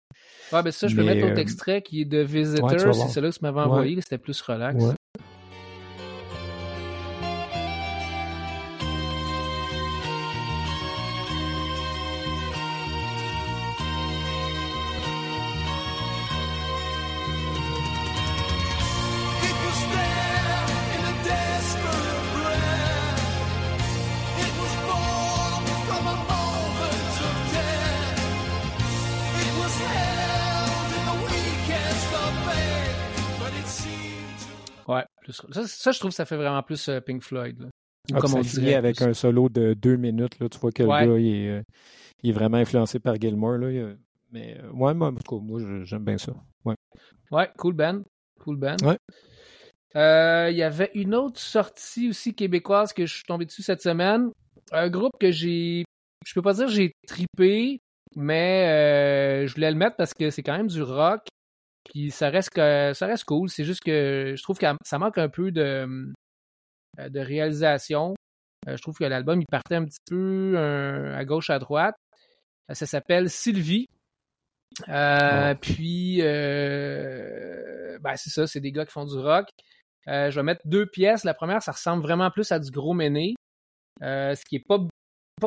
Ouais, 0.51 0.63
ben 0.63 0.71
ça, 0.71 0.87
je 0.87 0.95
peux 0.95 1.03
Mais, 1.03 1.13
mettre 1.13 1.27
l'autre 1.27 1.37
euh, 1.37 1.41
extrait 1.41 1.81
qui 1.83 2.01
est 2.01 2.05
de 2.05 2.19
Visitor. 2.19 2.69
c'est 2.71 3.07
celui-là 3.09 3.31
que 3.31 3.37
tu 3.37 3.43
m'avais 3.43 3.59
Ouais. 3.59 3.65
envoyé. 3.65 4.01
C'était 4.01 4.17
plus 4.17 4.41
relax. 4.41 4.83
Plus... 35.41 35.53
ça, 35.53 35.67
ça, 35.67 35.91
je 35.91 35.99
trouve 35.99 36.11
que 36.11 36.15
ça 36.15 36.25
fait 36.25 36.37
vraiment 36.37 36.61
plus 36.63 36.87
euh, 36.89 36.99
Pink 37.01 37.21
Floyd. 37.23 37.59
là. 37.61 37.67
Ah, 38.13 38.19
comme 38.19 38.33
on 38.35 38.41
dirait. 38.41 38.73
avec 38.75 39.01
un 39.01 39.13
solo 39.13 39.47
de 39.49 39.73
deux 39.73 39.95
minutes. 39.95 40.37
Là, 40.39 40.49
tu 40.49 40.57
vois 40.59 40.71
que 40.71 40.83
Ouais. 40.83 41.05
le 41.05 41.13
gars, 41.13 41.19
il 41.19 41.27
est, 41.35 41.49
euh, 41.49 41.61
il 42.21 42.29
est 42.31 42.33
vraiment 42.33 42.57
influencé 42.57 42.99
par 42.99 43.15
Gilmore. 43.15 43.57
Là, 43.57 43.71
il 43.71 43.97
mais 44.31 44.57
euh, 44.61 44.69
ouais, 44.71 44.93
moi, 44.93 45.07
en 45.09 45.13
tout 45.15 45.23
cas, 45.39 45.41
moi, 45.43 45.61
j'aime 45.83 46.03
bien 46.03 46.17
ça. 46.17 46.33
Ouais. 46.65 46.75
Ouais, 47.31 47.49
cool 47.57 47.73
band. 47.75 48.01
Cool 48.41 48.57
band. 48.57 48.75
Ouais. 48.83 48.97
Euh, 49.95 50.49
Il 50.51 50.57
y 50.57 50.63
avait 50.63 50.89
une 50.95 51.13
autre 51.15 51.39
sortie 51.39 52.09
aussi 52.09 52.33
québécoise 52.33 52.93
que 52.93 53.05
je 53.05 53.13
suis 53.13 53.23
tombé 53.23 53.45
dessus 53.45 53.61
cette 53.61 53.81
semaine. 53.81 54.31
Un 54.71 54.89
groupe 54.89 55.11
que 55.19 55.31
j'ai. 55.31 55.85
Je 56.25 56.33
peux 56.33 56.41
pas 56.41 56.53
dire 56.53 56.65
que 56.65 56.71
j'ai 56.71 56.91
tripé, 57.07 57.79
mais 58.15 58.67
euh, 59.43 59.47
je 59.47 59.53
voulais 59.53 59.69
le 59.71 59.77
mettre 59.77 59.95
parce 59.97 60.13
que 60.13 60.29
c'est 60.29 60.41
quand 60.41 60.57
même 60.57 60.67
du 60.67 60.81
rock. 60.81 61.21
Puis 61.85 62.11
ça 62.11 62.29
reste 62.29 62.51
que 62.51 62.93
ça 62.93 63.05
reste 63.07 63.25
cool. 63.25 63.49
C'est 63.49 63.65
juste 63.65 63.83
que 63.83 64.33
je 64.37 64.43
trouve 64.43 64.57
que 64.57 64.65
ça 64.83 64.99
manque 64.99 65.17
un 65.17 65.29
peu 65.29 65.51
de, 65.51 65.87
euh, 66.99 67.09
de 67.09 67.19
réalisation. 67.19 68.15
Euh, 68.67 68.77
je 68.77 68.81
trouve 68.81 68.97
que 68.97 69.03
l'album 69.03 69.41
il 69.41 69.47
partait 69.47 69.75
un 69.75 69.85
petit 69.85 69.99
peu 70.09 70.53
euh, 70.55 71.15
à 71.17 71.25
gauche 71.25 71.49
à 71.49 71.59
droite. 71.59 71.95
Ça 72.71 72.85
s'appelle 72.85 73.29
Sylvie. 73.29 73.87
Euh, 74.89 75.53
Oh. 75.53 75.57
Puis 75.61 76.19
euh, 76.21 77.97
ben 78.01 78.15
c'est 78.15 78.29
ça, 78.29 78.47
c'est 78.47 78.59
des 78.59 78.71
gars 78.71 78.85
qui 78.85 78.91
font 78.91 79.05
du 79.05 79.17
rock. 79.17 79.47
Euh, 80.07 80.31
je 80.31 80.35
vais 80.35 80.43
mettre 80.43 80.61
deux 80.65 80.85
pièces. 80.85 81.23
La 81.23 81.33
première, 81.33 81.61
ça 81.61 81.71
ressemble 81.71 82.01
vraiment 82.01 82.31
plus 82.31 82.51
à 82.51 82.59
du 82.59 82.71
gros 82.71 82.93
méné. 82.93 83.35
Ce 84.01 84.43
qui 84.45 84.57
est 84.57 84.65
pas 84.67 84.79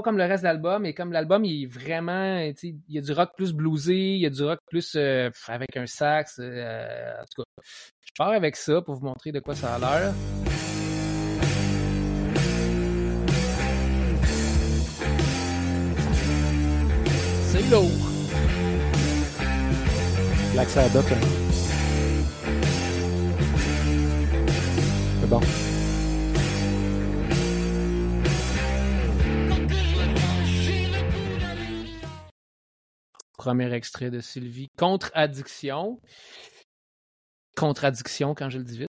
comme 0.02 0.18
le 0.18 0.24
reste 0.24 0.42
de 0.42 0.48
l'album, 0.48 0.84
et 0.86 0.94
comme 0.94 1.12
l'album 1.12 1.44
il 1.44 1.64
est 1.64 1.66
vraiment, 1.66 2.38
sais, 2.56 2.74
il 2.88 2.94
y 2.94 2.98
a 2.98 3.00
du 3.00 3.12
rock 3.12 3.30
plus 3.36 3.52
bluesy, 3.52 4.16
il 4.16 4.20
y 4.20 4.26
a 4.26 4.30
du 4.30 4.42
rock 4.42 4.60
plus 4.68 4.94
euh, 4.96 5.30
avec 5.48 5.76
un 5.76 5.86
sax. 5.86 6.38
euh, 6.38 7.12
en 7.20 7.24
tout 7.24 7.42
cas, 7.42 7.62
je 8.04 8.12
pars 8.16 8.30
avec 8.30 8.56
ça 8.56 8.80
pour 8.82 8.94
vous 8.94 9.06
montrer 9.06 9.32
de 9.32 9.40
quoi 9.40 9.54
ça 9.54 9.74
a 9.74 9.78
l'air. 9.78 10.12
C'est 17.50 17.70
lourd. 17.70 17.90
Black 20.52 20.68
Sabbath. 20.70 21.12
hein. 21.12 21.16
C'est 25.20 25.28
bon. 25.28 25.40
Premier 33.36 33.72
extrait 33.72 34.10
de 34.10 34.20
Sylvie. 34.20 34.68
Contre-addiction. 34.78 36.00
Contradiction, 37.56 38.34
quand 38.34 38.50
je 38.50 38.58
le 38.58 38.64
dis 38.64 38.78
vite. 38.78 38.88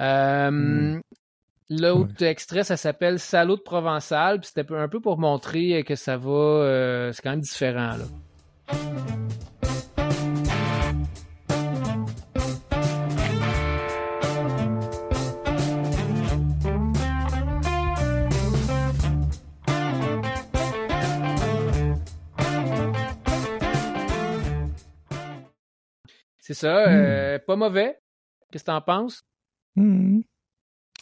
Euh, 0.00 0.50
Hmm. 0.50 1.00
L'autre 1.70 2.22
extrait, 2.22 2.62
ça 2.62 2.76
s'appelle 2.76 3.18
Salaud 3.18 3.56
de 3.56 3.62
Provençal. 3.62 4.40
C'était 4.44 4.70
un 4.74 4.88
peu 4.88 5.00
pour 5.00 5.18
montrer 5.18 5.82
que 5.82 5.94
ça 5.94 6.16
va. 6.18 6.30
euh, 6.30 7.12
c'est 7.12 7.22
quand 7.22 7.30
même 7.30 7.40
différent. 7.40 7.96
Là. 7.96 8.04
C'est 26.46 26.52
ça. 26.54 26.88
euh, 26.88 27.38
pas 27.38 27.56
mauvais. 27.56 27.96
Qu'est-ce 28.52 28.64
que 28.64 28.70
t'en 28.70 28.82
penses? 28.82 29.22
Hmm. 29.76 30.20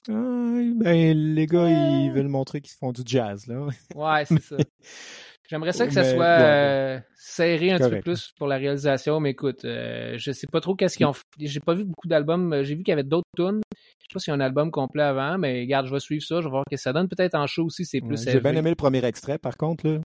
Ben, 0.08 1.12
les 1.34 1.46
gars, 1.46 1.68
ils 1.68 2.12
veulent 2.12 2.28
montrer 2.28 2.60
qu'ils 2.60 2.76
font 2.78 2.92
du 2.92 3.02
jazz, 3.04 3.48
là. 3.48 3.66
Ouais, 3.96 4.24
c'est 4.24 4.40
ça. 4.40 4.56
J'aimerais 5.50 5.72
ça 5.72 5.86
que 5.88 5.92
ça 5.92 6.02
Mais, 6.02 6.14
soit 6.14 6.20
ouais, 6.20 6.42
euh, 6.44 7.00
serré 7.16 7.72
un 7.72 7.78
petit 7.78 7.90
peu 7.90 8.00
plus 8.00 8.32
pour 8.38 8.46
la 8.46 8.56
réalisation, 8.56 9.18
mais 9.18 9.30
écoute, 9.30 9.64
euh, 9.64 10.14
je 10.16 10.30
sais 10.30 10.46
pas 10.46 10.60
trop 10.60 10.76
qu'est-ce 10.76 10.96
qu'ils 10.96 11.06
ont 11.06 11.12
fait. 11.12 11.24
J'ai 11.40 11.58
pas 11.60 11.74
vu 11.74 11.84
beaucoup 11.84 12.06
d'albums. 12.06 12.52
euh, 12.52 12.62
J'ai 12.62 12.76
vu 12.76 12.84
qu'il 12.84 12.92
y 12.92 12.94
avait 12.94 13.02
d'autres 13.02 13.26
tunes. 13.36 13.60
Je 13.74 13.78
sais 14.04 14.14
pas 14.14 14.18
s'il 14.20 14.30
y 14.30 14.34
a 14.34 14.36
un 14.36 14.40
album 14.40 14.70
complet 14.70 15.02
avant, 15.02 15.38
mais 15.38 15.60
regarde, 15.60 15.86
je 15.86 15.92
vais 15.92 16.00
suivre 16.00 16.22
ça, 16.24 16.36
je 16.40 16.44
vais 16.44 16.50
voir 16.50 16.62
ce 16.70 16.76
que 16.76 16.80
ça 16.80 16.92
donne. 16.92 17.08
Peut-être 17.08 17.34
en 17.34 17.48
show 17.48 17.64
aussi, 17.64 17.84
c'est 17.84 18.00
Ouais, 18.00 18.08
plus 18.08 18.24
J'ai 18.24 18.40
bien 18.40 18.54
aimé 18.54 18.70
le 18.70 18.76
premier 18.76 19.04
extrait, 19.04 19.38
par 19.38 19.56
contre, 19.56 19.88
là. 19.88 19.98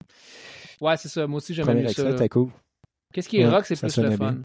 Ouais, 0.81 0.97
c'est 0.97 1.09
ça. 1.09 1.27
Moi 1.27 1.37
aussi, 1.37 1.53
j'aime 1.53 1.65
premier 1.65 1.81
mieux 1.83 1.87
ça. 1.89 1.91
extrait, 1.91 2.09
là. 2.11 2.17
c'était 2.17 2.29
cool. 2.29 2.49
Qu'est-ce 3.13 3.29
qui 3.29 3.39
est 3.39 3.47
rock, 3.47 3.65
c'est 3.67 3.79
plus 3.79 3.97
le 3.97 4.11
fun? 4.11 4.31
bien. 4.31 4.41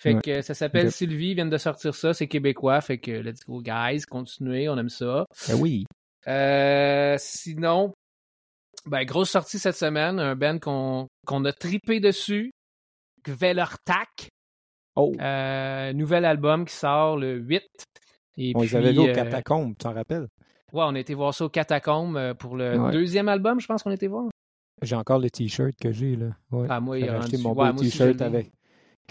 Fait 0.00 0.14
Ouais. 0.14 0.20
que 0.22 0.42
ça 0.42 0.54
s'appelle 0.54 0.86
Ok. 0.86 0.92
Sylvie, 0.92 1.30
ils 1.30 1.34
viennent 1.34 1.50
de 1.50 1.58
sortir 1.58 1.92
ça, 1.94 2.14
c'est 2.14 2.28
québécois, 2.28 2.80
fait 2.80 2.98
que 2.98 3.10
let's 3.10 3.40
go 3.44 3.60
guys, 3.60 4.02
continuez, 4.08 4.68
on 4.68 4.78
aime 4.78 4.88
ça. 4.88 5.26
Ben 5.48 5.56
oui. 5.60 5.86
Euh, 6.28 7.16
sinon, 7.18 7.92
ben, 8.86 9.04
grosse 9.04 9.30
sortie 9.30 9.58
cette 9.58 9.74
semaine, 9.76 10.20
un 10.20 10.36
band 10.36 10.58
qu'on 10.60 11.44
a 11.44 11.52
tripé 11.52 11.98
dessus, 12.00 12.52
Gvelertak. 13.26 14.28
Oh, 14.96 15.14
Euh, 15.20 15.92
nouvel 15.92 16.24
album 16.24 16.64
qui 16.64 16.74
sort 16.74 17.16
le 17.16 17.36
8. 17.38 17.62
Et 18.36 18.52
on 18.54 18.60
puis, 18.60 18.68
les 18.68 18.76
avait 18.76 18.92
vus 18.92 19.00
euh, 19.10 19.12
catacombe, 19.14 19.70
tu 19.72 19.78
t'en 19.84 19.92
rappelles? 19.94 20.28
Ouais, 20.72 20.84
on 20.86 20.94
a 20.94 20.98
été 20.98 21.14
voir 21.14 21.32
ça 21.34 21.44
au 21.44 21.48
Catacombe 21.48 22.16
euh, 22.16 22.34
pour 22.34 22.56
le 22.56 22.78
Ouais. 22.78 22.92
deuxième 22.92 23.28
album, 23.28 23.58
je 23.60 23.66
pense 23.66 23.82
qu'on 23.82 23.90
était 23.90 24.06
voir. 24.06 24.26
J'ai 24.82 24.94
encore 24.96 25.18
le 25.18 25.30
t-shirt 25.30 25.72
que 25.80 25.90
j'ai, 25.92 26.14
là. 26.14 26.26
Ouais. 26.52 26.66
Ah, 26.70 26.78
moi, 26.78 26.98
il 26.98 27.10
rendu- 27.10 27.38
mon 27.38 27.52
ouais, 27.54 27.72
beau 27.72 27.80
t-shirt 27.82 28.20
avec 28.22 28.52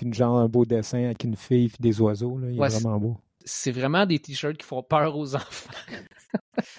une 0.02 0.14
genre 0.14 0.38
un 0.38 0.48
beau 0.48 0.66
dessin 0.66 1.04
avec 1.06 1.24
une 1.24 1.36
fille 1.36 1.66
et 1.66 1.82
des 1.82 2.00
oiseaux, 2.02 2.38
là. 2.38 2.50
Il 2.50 2.60
Ouais, 2.60 2.68
est 2.68 2.80
vraiment 2.82 3.00
beau. 3.00 3.18
C'est 3.46 3.72
vraiment 3.72 4.06
des 4.06 4.20
t-shirts 4.20 4.58
qui 4.58 4.66
font 4.66 4.84
peur 4.84 5.18
aux 5.18 5.36
enfants. 5.36 5.72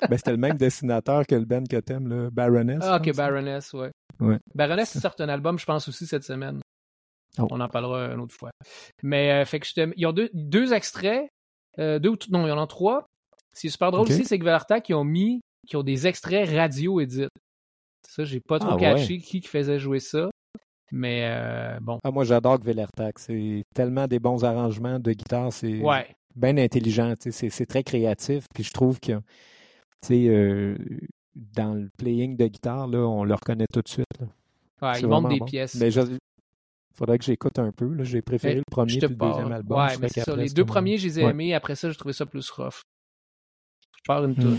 Ben, 0.09 0.17
c'était 0.19 0.33
le 0.33 0.37
même 0.37 0.57
dessinateur 0.57 1.27
que 1.27 1.35
le 1.35 1.45
band 1.45 1.65
que 1.65 1.77
t'aimes, 1.79 2.09
le 2.09 2.31
Baroness. 2.31 2.81
Ah, 2.83 2.97
ok, 2.97 3.07
pense. 3.07 3.17
Baroness, 3.17 3.73
ouais. 3.73 3.91
Ouais. 4.21 4.39
Baroness, 4.55 4.99
sortent 4.99 5.21
un 5.21 5.29
album, 5.29 5.59
je 5.59 5.65
pense 5.65 5.89
aussi 5.89 6.07
cette 6.07 6.25
semaine. 6.25 6.61
Oh. 7.39 7.47
On 7.51 7.61
en 7.61 7.69
parlera 7.69 8.07
une 8.13 8.21
autre 8.21 8.35
fois. 8.35 8.51
Mais, 9.03 9.31
euh, 9.33 9.45
fait 9.45 9.61
que 9.61 9.67
je 9.67 9.73
te- 9.75 9.93
Ils 9.97 10.07
ont 10.07 10.13
deux, 10.13 10.29
deux 10.35 10.73
extraits. 10.75 11.29
euh, 11.79 11.99
deux 12.01 12.09
ou 12.11 12.17
t- 12.17 12.27
Non, 12.31 12.45
il 12.47 12.49
y 12.49 12.53
en 12.53 12.61
a 12.61 12.67
trois. 12.67 13.07
Ce 13.55 13.61
qui 13.61 13.67
est 13.69 13.71
super 13.71 13.91
drôle 13.93 14.07
aussi, 14.09 14.25
c'est 14.25 14.39
que 14.39 14.45
Valarta 14.45 14.81
qui 14.81 14.93
ont 14.95 15.05
mis, 15.05 15.41
qui 15.67 15.77
ont 15.77 15.83
des 15.85 16.07
extraits 16.07 16.49
radio 16.51 17.01
edit. 17.01 17.29
Ça, 18.09 18.25
j'ai 18.25 18.41
pas 18.41 18.59
trop 18.59 18.73
Ah, 18.73 18.77
catché 18.79 19.19
qui, 19.19 19.41
qui 19.41 19.49
faisait 19.49 19.79
jouer 19.79 20.01
ça. 20.01 20.29
Mais, 20.91 21.25
euh, 21.27 21.79
bon. 21.81 21.99
Ah, 22.05 22.11
moi, 22.11 22.25
j'adore 22.25 22.59
Gvelertak. 22.59 23.19
C'est 23.19 23.63
tellement 23.75 24.07
des 24.07 24.19
bons 24.19 24.45
arrangements 24.45 24.99
de 24.99 25.13
guitare. 25.13 25.53
C'est 25.53 25.81
Ouais. 25.83 26.07
bien 26.35 26.57
intelligent. 26.57 27.15
C'est 27.21 27.51
c'est 27.51 27.67
très 27.67 27.83
créatif. 27.83 28.47
Puis 28.55 28.65
je 28.65 28.73
trouve 28.73 28.99
que, 29.01 29.21
euh, 30.11 30.77
dans 31.35 31.75
le 31.75 31.89
playing 31.99 32.37
de 32.37 32.47
guitare, 32.47 32.87
là, 32.89 32.99
on 33.07 33.25
le 33.25 33.35
reconnaît 33.35 33.67
tout 33.73 33.83
de 33.83 33.89
suite. 33.89 34.07
Ouais, 34.81 35.01
ils 35.01 35.07
vraiment 35.07 35.29
des 35.29 35.39
bon. 35.41 35.45
pièces. 35.45 35.75
Mais 35.75 35.91
je... 35.91 36.01
faudrait 36.95 37.19
que 37.19 37.25
j'écoute 37.25 37.59
un 37.59 37.71
peu. 37.73 37.93
là. 37.93 38.05
J'ai 38.05 38.23
préféré 38.23 38.55
Mais 38.55 38.61
le 38.61 38.65
premier 38.71 38.95
et 38.97 39.01
le 39.01 39.09
deuxième 39.09 39.53
album. 39.53 39.79
Ouais, 39.79 39.97
mais 40.01 40.09
ça. 40.09 40.37
Les 40.37 40.49
deux 40.51 40.65
premiers, 40.65 40.97
je 40.99 41.07
les 41.07 41.21
ai 41.21 41.23
aimés. 41.25 41.55
Après 41.55 41.75
ça, 41.75 41.91
je 41.91 41.99
trouvais 41.99 42.13
ça 42.15 42.25
plus 42.27 42.49
rough. 42.51 42.81
Je 43.97 44.01
pars 44.07 44.25
une 44.25 44.33
Hmm. 44.33 44.35
toune. 44.41 44.59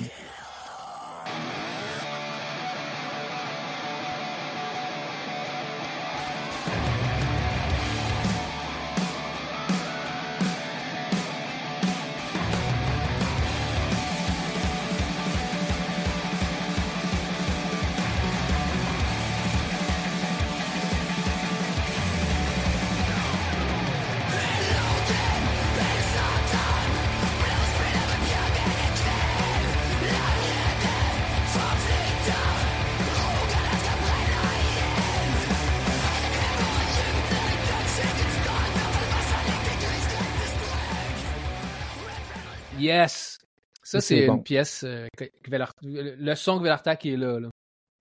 Yes! 42.89 43.37
Ça, 43.83 43.99
Ça, 43.99 44.01
c'est 44.01 44.27
bon. 44.27 44.35
une 44.37 44.43
pièce. 44.43 44.83
euh, 44.83 45.07
que- 45.17 45.29
le 45.43 46.35
son 46.35 46.57
que 46.57 46.63
Velarta 46.63 46.95
qui 46.95 47.11
est 47.11 47.17
là, 47.17 47.39
là. 47.39 47.49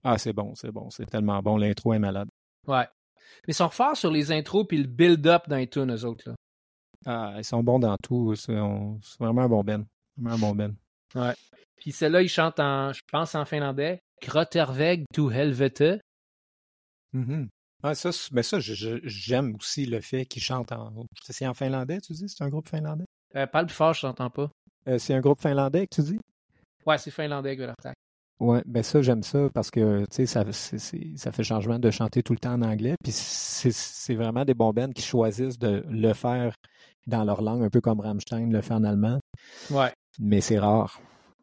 Ah, 0.04 0.18
c'est 0.18 0.32
bon, 0.32 0.54
c'est 0.54 0.70
bon. 0.70 0.90
C'est 0.90 1.06
tellement 1.06 1.40
bon. 1.42 1.56
L'intro 1.56 1.92
est 1.94 1.98
malade. 1.98 2.28
Ouais. 2.66 2.86
Mais 3.46 3.52
ils 3.52 3.54
sont 3.54 3.68
forts 3.70 3.96
sur 3.96 4.10
les 4.10 4.32
intros 4.32 4.66
puis 4.66 4.78
le 4.78 4.86
build-up 4.88 5.48
dans 5.48 5.56
les 5.56 5.68
tunes, 5.68 5.94
eux 5.94 6.04
autres. 6.04 6.28
Là. 6.30 6.34
Ah, 7.06 7.34
ils 7.38 7.44
sont 7.44 7.62
bons 7.62 7.78
dans 7.78 7.96
tout. 8.02 8.34
C'est 8.34 8.56
on- 8.58 8.98
vraiment 9.20 9.42
un 9.42 9.48
bon 9.48 9.62
Ben. 9.64 9.86
Vraiment 10.16 10.34
un 10.36 10.38
bon 10.38 10.54
Ben. 10.54 11.34
Puis 11.76 11.92
celle-là, 11.92 12.22
ils 12.22 12.28
chantent 12.28 12.60
en, 12.60 12.92
je 12.92 13.00
pense, 13.10 13.34
en 13.34 13.44
finlandais. 13.44 14.00
Krotterveg 14.20 15.04
to 15.12 15.30
helvete. 15.30 16.00
Mhm. 17.12 17.48
Ah, 17.82 17.94
ça, 17.94 18.10
mais 18.32 18.42
ça, 18.42 18.58
je- 18.58 18.74
je- 18.74 18.98
j'aime 19.04 19.54
aussi 19.56 19.86
le 19.86 20.00
fait 20.00 20.26
qu'ils 20.26 20.42
chantent 20.42 20.72
en. 20.72 20.92
C'est 21.24 21.46
en 21.46 21.54
finlandais, 21.54 22.00
tu 22.00 22.12
dis? 22.12 22.28
C'est 22.28 22.42
un 22.42 22.48
groupe 22.48 22.68
finlandais? 22.68 23.04
Euh, 23.36 23.46
parle 23.46 23.66
plus 23.66 23.74
fort, 23.76 23.94
je 23.94 24.00
t'entends 24.02 24.30
pas. 24.30 24.50
Euh, 24.86 24.98
c'est 24.98 25.14
un 25.14 25.20
groupe 25.20 25.40
finlandais 25.40 25.86
que 25.86 25.94
tu 25.96 26.02
dis? 26.02 26.18
Ouais, 26.86 26.98
c'est 26.98 27.10
finlandais 27.10 27.54
Velartak. 27.54 27.94
Ouais, 28.40 28.62
ben 28.66 28.84
ça, 28.84 29.02
j'aime 29.02 29.24
ça 29.24 29.48
parce 29.52 29.70
que, 29.70 30.02
tu 30.06 30.24
sais, 30.24 30.26
ça, 30.26 30.44
ça 30.52 31.32
fait 31.32 31.42
changement 31.42 31.80
de 31.80 31.90
chanter 31.90 32.22
tout 32.22 32.32
le 32.32 32.38
temps 32.38 32.52
en 32.52 32.62
anglais. 32.62 32.94
Puis 33.02 33.10
c'est 33.12 34.14
vraiment 34.14 34.44
des 34.44 34.54
bons 34.54 34.72
bands 34.72 34.90
qui 34.92 35.02
choisissent 35.02 35.58
de 35.58 35.84
le 35.88 36.12
faire 36.14 36.54
dans 37.08 37.24
leur 37.24 37.42
langue, 37.42 37.64
un 37.64 37.70
peu 37.70 37.80
comme 37.80 37.98
Rammstein 38.00 38.52
le 38.52 38.60
fait 38.60 38.74
en 38.74 38.84
allemand. 38.84 39.18
Ouais. 39.70 39.92
Mais 40.20 40.40
c'est 40.40 40.58
rare. 40.58 41.00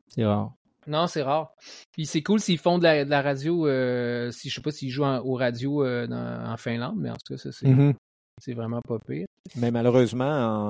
C'est 0.07 0.23
rare. 0.23 0.53
Non, 0.87 1.07
c'est 1.07 1.23
rare. 1.23 1.51
Puis 1.91 2.05
c'est 2.05 2.23
cool 2.23 2.39
s'ils 2.39 2.59
font 2.59 2.77
de 2.77 2.83
la, 2.83 3.03
de 3.03 3.09
la 3.09 3.21
radio, 3.21 3.67
euh, 3.67 4.31
si 4.31 4.49
je 4.49 4.55
sais 4.55 4.61
pas 4.61 4.71
s'ils 4.71 4.91
jouent 4.91 5.03
en, 5.03 5.17
aux 5.19 5.33
radios 5.35 5.83
euh, 5.83 6.07
dans- 6.07 6.49
en 6.53 6.55
Finlande, 6.57 6.95
mais 6.97 7.09
en 7.09 7.15
tout 7.15 7.33
cas, 7.33 7.37
ça, 7.37 7.51
c'est 7.51 7.67
Mhm. 7.67 7.93
C'est 8.41 8.53
vraiment 8.53 8.81
pas 8.81 8.99
pire. 8.99 9.25
Mais 9.55 9.71
malheureusement, 9.71 10.25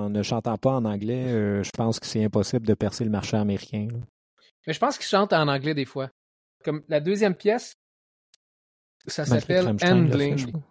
en 0.06 0.10
ne 0.10 0.22
chantant 0.24 0.58
pas 0.58 0.74
en 0.74 0.86
anglais, 0.86 1.26
euh, 1.32 1.64
je 1.64 1.72
pense 1.72 2.00
que 2.00 2.06
c'est 2.06 2.24
impossible 2.24 2.66
de 2.68 2.74
percer 2.74 3.04
le 3.04 3.10
marché 3.10 3.38
américain. 3.38 3.88
là. 3.92 4.00
Mais 4.68 4.74
je 4.74 4.80
pense 4.80 4.98
qu'ils 4.98 5.08
chantent 5.08 5.34
en 5.34 5.48
anglais 5.48 5.74
des 5.74 5.86
fois. 5.86 6.10
Comme 6.64 6.84
la 6.88 7.00
deuxième 7.00 7.36
pièce, 7.36 7.76
ça 9.08 9.26
s'appelle 9.26 9.66
fait, 9.78 9.86
je 9.86 9.92
Handling. 9.92 10.48
crois. 10.48 10.62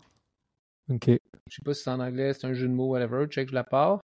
OK. 0.91 1.07
Je 1.09 1.55
sais 1.55 1.63
pas 1.65 1.75
si 1.75 1.83
c'est 1.83 1.91
en 1.91 2.01
anglais, 2.01 2.33
c'est 2.35 2.47
un 2.47 2.53
jeu 2.55 2.67
de 2.69 2.73
mots, 2.73 2.89
whatever. 2.89 3.27
Check, 3.29 3.49
je 3.49 3.55
la 3.55 3.65
pars. 3.65 4.01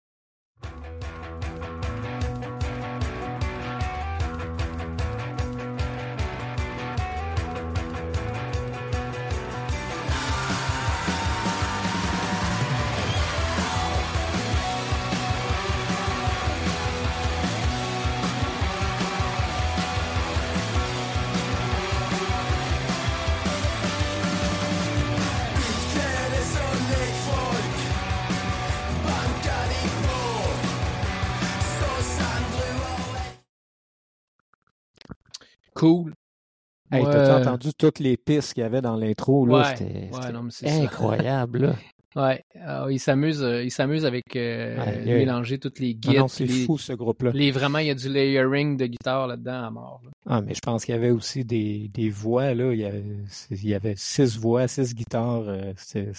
Hey, 36.98 37.04
Ouais. 37.06 37.12
t'as-tu 37.12 37.40
entendu 37.48 37.68
toutes 37.76 37.98
les 37.98 38.16
pistes 38.16 38.54
qu'il 38.54 38.62
y 38.62 38.66
avait 38.66 38.80
dans 38.82 38.96
l'intro? 38.96 39.46
là? 39.46 39.58
Ouais. 39.58 39.76
C'était 39.76 40.11
Ouais, 40.12 40.32
non, 40.32 40.42
mais 40.42 40.70
incroyable. 40.82 41.74
Ouais. 42.16 42.42
Ah, 42.61 42.87
il 42.90 42.98
s'amuse, 42.98 43.42
euh, 43.44 43.62
il 43.62 43.70
s'amuse 43.70 44.04
avec 44.04 44.34
euh, 44.34 44.76
il 45.04 45.12
mélanger 45.12 45.58
toutes 45.58 45.78
les 45.78 45.90
Ah 45.90 46.08
guides. 46.08 46.18
non, 46.18 46.26
c'est 46.26 46.46
les, 46.46 46.64
fou 46.64 46.76
ce 46.78 46.92
groupe-là. 46.94 47.30
les- 47.32 47.52
vraiment, 47.52 47.78
il 47.78 47.87
y 47.87 47.90
a 47.90 47.94
du 47.94 48.08
layering 48.08 48.76
de 48.76 48.87
guitare 48.87 49.28
là-dedans 49.28 49.62
à 49.64 49.70
mort. 49.70 50.00
là. 50.02 50.11
Ah, 50.26 50.40
mais 50.40 50.54
je 50.54 50.58
pense 50.61 50.84
qu'il 50.84 50.94
y 50.94 50.98
avait 50.98 51.11
aussi 51.11 51.44
des, 51.44 51.88
des 51.92 52.08
voix. 52.11 52.54
Là. 52.54 52.72
Il, 52.72 52.80
y 52.80 52.84
avait, 52.87 53.04
c'est- 53.28 53.54
il 53.54 53.68
y 53.68 53.74
avait 53.74 53.94
six 53.96 54.37
voix, 54.37 54.66
six 54.66 54.94
guitares. 54.94 55.48
euh, 55.48 55.72
C'était 55.76 56.11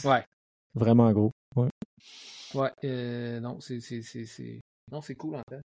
vraiment 0.76 1.12
gros. 1.12 1.32
Ouais. 1.58 1.70
Ouais. 2.54 2.70
euh, 2.86 3.40
non, 3.42 3.60
c'est, 3.60 3.82
c'est, 3.82 4.02
c'est, 4.04 4.26
c'est... 4.26 4.62
Non, 4.92 5.02
c'est 5.02 5.16
cool 5.16 5.36
en 5.36 5.42
fait. 5.50 5.62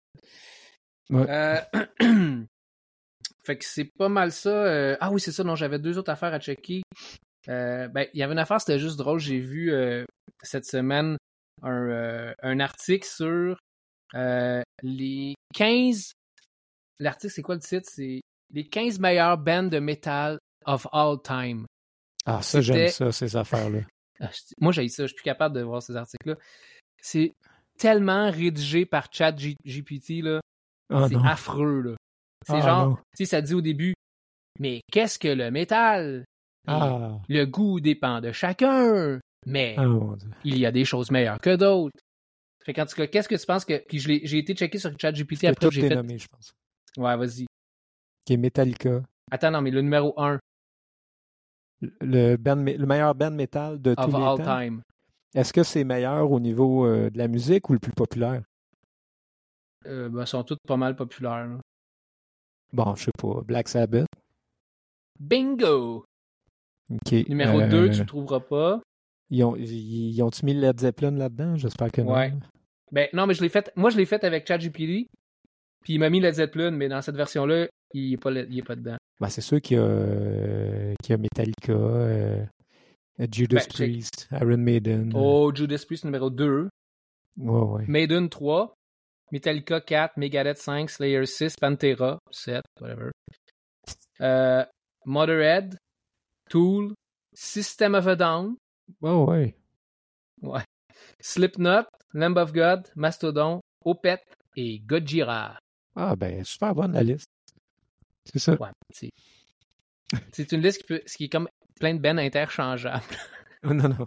Ouais. 1.11 1.27
Euh, 1.29 1.61
fait 3.45 3.59
que 3.59 3.65
c'est 3.65 3.91
pas 3.99 4.09
mal 4.09 4.31
ça. 4.33 4.51
euh, 4.51 4.97
Ah 5.01 5.11
oui, 5.11 5.21
c'est 5.21 5.33
ça. 5.33 5.43
Non, 5.45 5.55
j'avais 5.57 5.79
deux 5.79 5.99
autres 5.99 6.11
affaires 6.11 6.33
à 6.33 6.39
checker. 6.41 6.83
Euh, 7.49 7.89
ben, 7.89 8.07
il 8.15 8.21
y 8.21 8.23
avait 8.23 8.33
une 8.33 8.39
affaire, 8.39 8.61
c'était 8.61 8.79
juste 8.79 8.97
drôle. 8.99 9.19
J'ai 9.19 9.41
vu 9.41 9.73
euh, 9.73 10.05
cette 10.43 10.65
semaine 10.65 11.17
un, 11.63 12.33
un 12.43 12.61
article 12.61 13.07
sur 13.07 13.57
les 14.83 15.35
15. 15.55 16.13
L'article, 16.99 17.33
c'est 17.33 17.43
quoi 17.43 17.55
le 17.57 17.61
titre? 17.61 17.89
C'est 17.93 18.21
les 18.53 18.69
15 18.69 19.01
meilleures 19.01 19.39
bands 19.39 19.63
de 19.65 19.79
metal 19.79 20.39
of 20.67 20.87
all 20.93 21.17
time. 21.23 21.67
Ah, 22.25 22.41
ça, 22.43 22.61
j'aime 22.61 22.89
ça, 22.89 23.11
ces 23.13 23.37
affaires-là. 23.37 23.81
Ah, 24.21 24.31
Moi, 24.61 24.71
j'ai 24.71 24.87
ça. 24.89 25.03
Je 25.03 25.09
suis 25.09 25.17
plus 25.17 25.25
capable 25.25 25.57
de 25.57 25.63
voir 25.63 25.83
ces 25.83 25.97
articles-là. 25.97 26.37
C'est 27.01 27.33
tellement 27.77 28.31
rédigé 28.31 28.87
par 28.87 29.09
ChatGPT, 29.13 30.23
là. 30.23 30.41
Ah 30.95 31.07
c'est 31.09 31.17
affreux, 31.25 31.81
là. 31.81 31.97
C'est 32.47 32.55
Ah, 32.57 32.61
genre, 32.61 32.97
tu 33.17 33.25
sais, 33.25 33.31
ça 33.31 33.41
dit 33.41 33.55
au 33.55 33.61
début, 33.61 33.95
mais 34.59 34.81
qu'est-ce 34.91 35.19
que 35.19 35.29
le 35.29 35.51
métal? 35.51 36.25
Ah, 36.67 37.19
Le 37.29 37.45
goût 37.45 37.81
dépend 37.81 38.21
de 38.21 38.31
chacun, 38.33 39.19
mais 39.47 39.75
ah, 39.79 39.85
il 40.45 40.59
y 40.59 40.67
a 40.67 40.71
des 40.73 40.85
choses 40.85 41.11
meilleures 41.11 41.41
que 41.41 41.57
d'autres. 41.57 41.99
Fait 42.65 42.73
qu'en 42.73 42.87
tout 42.87 42.95
cas, 42.95 43.09
qu'est-ce 43.09 43.29
que 43.29 43.35
tu 43.35 43.45
penses 43.47 43.65
que. 43.65 43.83
Puis 43.89 43.99
j'ai 43.99 44.39
été 44.39 44.55
checké 44.55 44.79
sur 44.79 44.93
ChatGPT 44.97 45.45
après, 45.47 45.71
j'ai 45.73 45.81
fait. 45.81 45.89
dénommé, 45.89 46.19
je 46.19 46.29
pense. 46.29 46.53
Ouais, 46.97 47.17
vas-y. 47.17 47.47
Qui 48.25 48.35
est 48.35 48.37
Metallica. 48.37 49.03
Attends, 49.33 49.51
non, 49.51 49.61
mais 49.63 49.73
le 49.73 49.83
numéro 49.83 50.15
1 50.21 50.39
Le, 52.01 52.37
band, 52.37 52.57
le 52.57 52.87
meilleur 52.87 53.15
band 53.17 53.33
metal 53.33 53.83
de 53.83 53.95
tous 53.97 54.07
les 54.07 54.13
temps. 54.13 54.37
time. 54.37 54.83
Est-ce 55.35 55.53
que 55.53 55.63
c'est 55.65 55.83
meilleur 55.83 56.31
au 56.31 56.39
niveau 56.39 56.87
euh, 56.87 57.11
de 57.11 57.19
la 57.19 57.27
musique 57.27 57.69
ou 57.71 57.73
le 57.73 57.79
plus 57.81 57.93
populaire? 57.93 58.43
Euh, 59.87 60.09
ben, 60.09 60.25
sont 60.27 60.45
toutes 60.45 60.61
pas 60.69 60.77
mal 60.77 60.95
populaires. 60.95 61.47
là. 61.49 61.59
Bon, 62.73 62.95
je 62.95 63.05
sais 63.05 63.11
pas. 63.19 63.41
Black 63.45 63.69
Sabbath. 63.69 64.07
Bingo! 65.21 66.05
Numéro 67.29 67.61
Euh, 67.61 67.69
2, 67.69 67.91
tu 67.91 68.01
le 68.01 68.07
trouveras 68.07 68.41
pas. 68.41 68.81
Ils 69.31 69.45
ont, 69.45 69.57
ils, 69.57 70.15
ils 70.15 70.23
ont-tu 70.23 70.45
mis 70.45 70.55
Led 70.55 70.79
Zeppelin 70.81 71.11
là-dedans? 71.13 71.57
J'espère 71.57 71.91
que 71.91 72.01
non. 72.03 72.13
Ouais. 72.15 72.33
Ben, 72.91 73.09
non, 73.15 73.27
mais 73.27 73.35
je 73.35 73.41
l'ai 73.43 73.49
fait. 73.49 73.73
Moi, 73.77 73.91
je 73.91 73.97
l'ai 73.97 74.05
fait 74.05 74.25
avec 74.25 74.47
ChatGPT. 74.47 75.09
Puis 75.85 75.95
il 75.95 75.99
m'a 75.99 76.11
mis 76.11 76.21
Led 76.21 76.35
Zeppelin, 76.35 76.71
mais 76.71 76.89
dans 76.89 77.01
cette 77.03 77.17
version-là, 77.17 77.67
il 77.95 78.13
est 78.15 78.17
pas, 78.17 78.31
il 78.31 78.59
est 78.59 78.63
pas 78.63 78.77
dedans. 78.77 78.97
Ben, 79.21 79.29
c'est 79.29 79.41
sûr 79.41 79.61
qu'il 79.61 79.77
y 79.77 79.81
a, 79.81 79.85
euh, 79.85 80.95
qu'il 81.03 81.13
y 81.13 81.15
a 81.15 81.19
Metallica, 81.19 81.73
euh, 81.73 82.45
Judas 83.33 83.61
Ben. 83.61 83.67
Priest, 83.69 84.29
Iron 84.33 84.59
Maiden. 84.59 85.13
Oh, 85.15 85.51
Judas 85.55 85.83
Priest 85.87 86.05
numéro 86.05 86.29
2. 86.31 86.69
Ouais, 87.39 87.61
ouais. 87.61 87.85
Maiden 87.89 88.29
3. 88.29 88.75
Metallica 89.33 89.81
4. 89.81 90.19
Megadeth 90.19 90.59
5. 90.59 90.91
Slayer 90.91 91.27
6. 91.27 91.57
Pantera 91.57 92.19
7. 92.31 92.63
Whatever. 92.81 93.11
Euh, 94.21 94.65
Motorhead. 95.07 95.77
Tool. 96.49 96.95
System 97.35 97.95
of 97.95 98.07
a 98.07 98.15
Down. 98.15 98.57
Ouais, 99.01 99.55
ouais. 100.43 100.65
Slipknot. 101.21 101.87
Lamb 102.13 102.37
of 102.37 102.53
God. 102.53 102.89
Mastodon. 102.95 103.61
Opeth. 103.85 104.23
Et 104.57 104.81
Gojira. 104.81 105.59
Ah, 105.97 106.15
ben, 106.15 106.45
super 106.45 106.75
bonne 106.75 106.93
la 106.93 107.03
liste. 107.03 107.29
C'est 108.25 108.39
ça. 108.39 108.55
Ouais, 108.61 108.69
c'est. 108.91 109.11
C'est 110.31 110.53
une 110.53 110.61
liste 110.61 110.83
qui, 110.83 110.85
peut, 110.85 111.03
qui 111.07 111.25
est 111.25 111.29
comme 111.29 111.49
plein 111.81 111.95
de 111.95 112.01
bennes 112.01 112.19
interchangeables. 112.19 113.03
non, 113.63 113.89
non. 113.89 114.07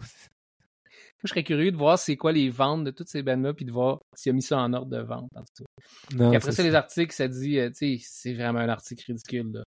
Moi, 1.15 1.21
je 1.23 1.30
serais 1.30 1.43
curieux 1.43 1.71
de 1.71 1.78
voir 1.78 1.97
c'est 1.97 2.17
quoi 2.17 2.32
les 2.32 2.49
ventes 2.49 2.84
de 2.84 2.91
toutes 2.91 3.08
ces 3.10 3.23
bandes-là, 3.23 3.54
puis 3.54 3.65
de 3.65 3.71
voir 3.71 3.99
s'il 4.15 4.30
a 4.32 4.34
mis 4.34 4.41
ça 4.43 4.60
en 4.60 4.73
ordre 4.73 4.91
de 4.91 5.01
vente. 5.01 5.30
En 5.36 5.41
tout 5.41 5.63
cas. 5.63 6.15
non 6.17 6.30
Puis 6.30 6.38
après 6.38 6.51
c'est 6.51 6.58
ça, 6.58 6.63
les 6.63 6.75
articles, 6.75 7.13
ça 7.13 7.28
dit, 7.28 7.58
euh, 7.60 7.69
tu 7.69 7.97
sais, 7.97 8.04
c'est 8.06 8.34
vraiment 8.34 8.60
un 8.60 8.69
article 8.69 9.04
ridicule. 9.08 9.51
là. 9.54 9.63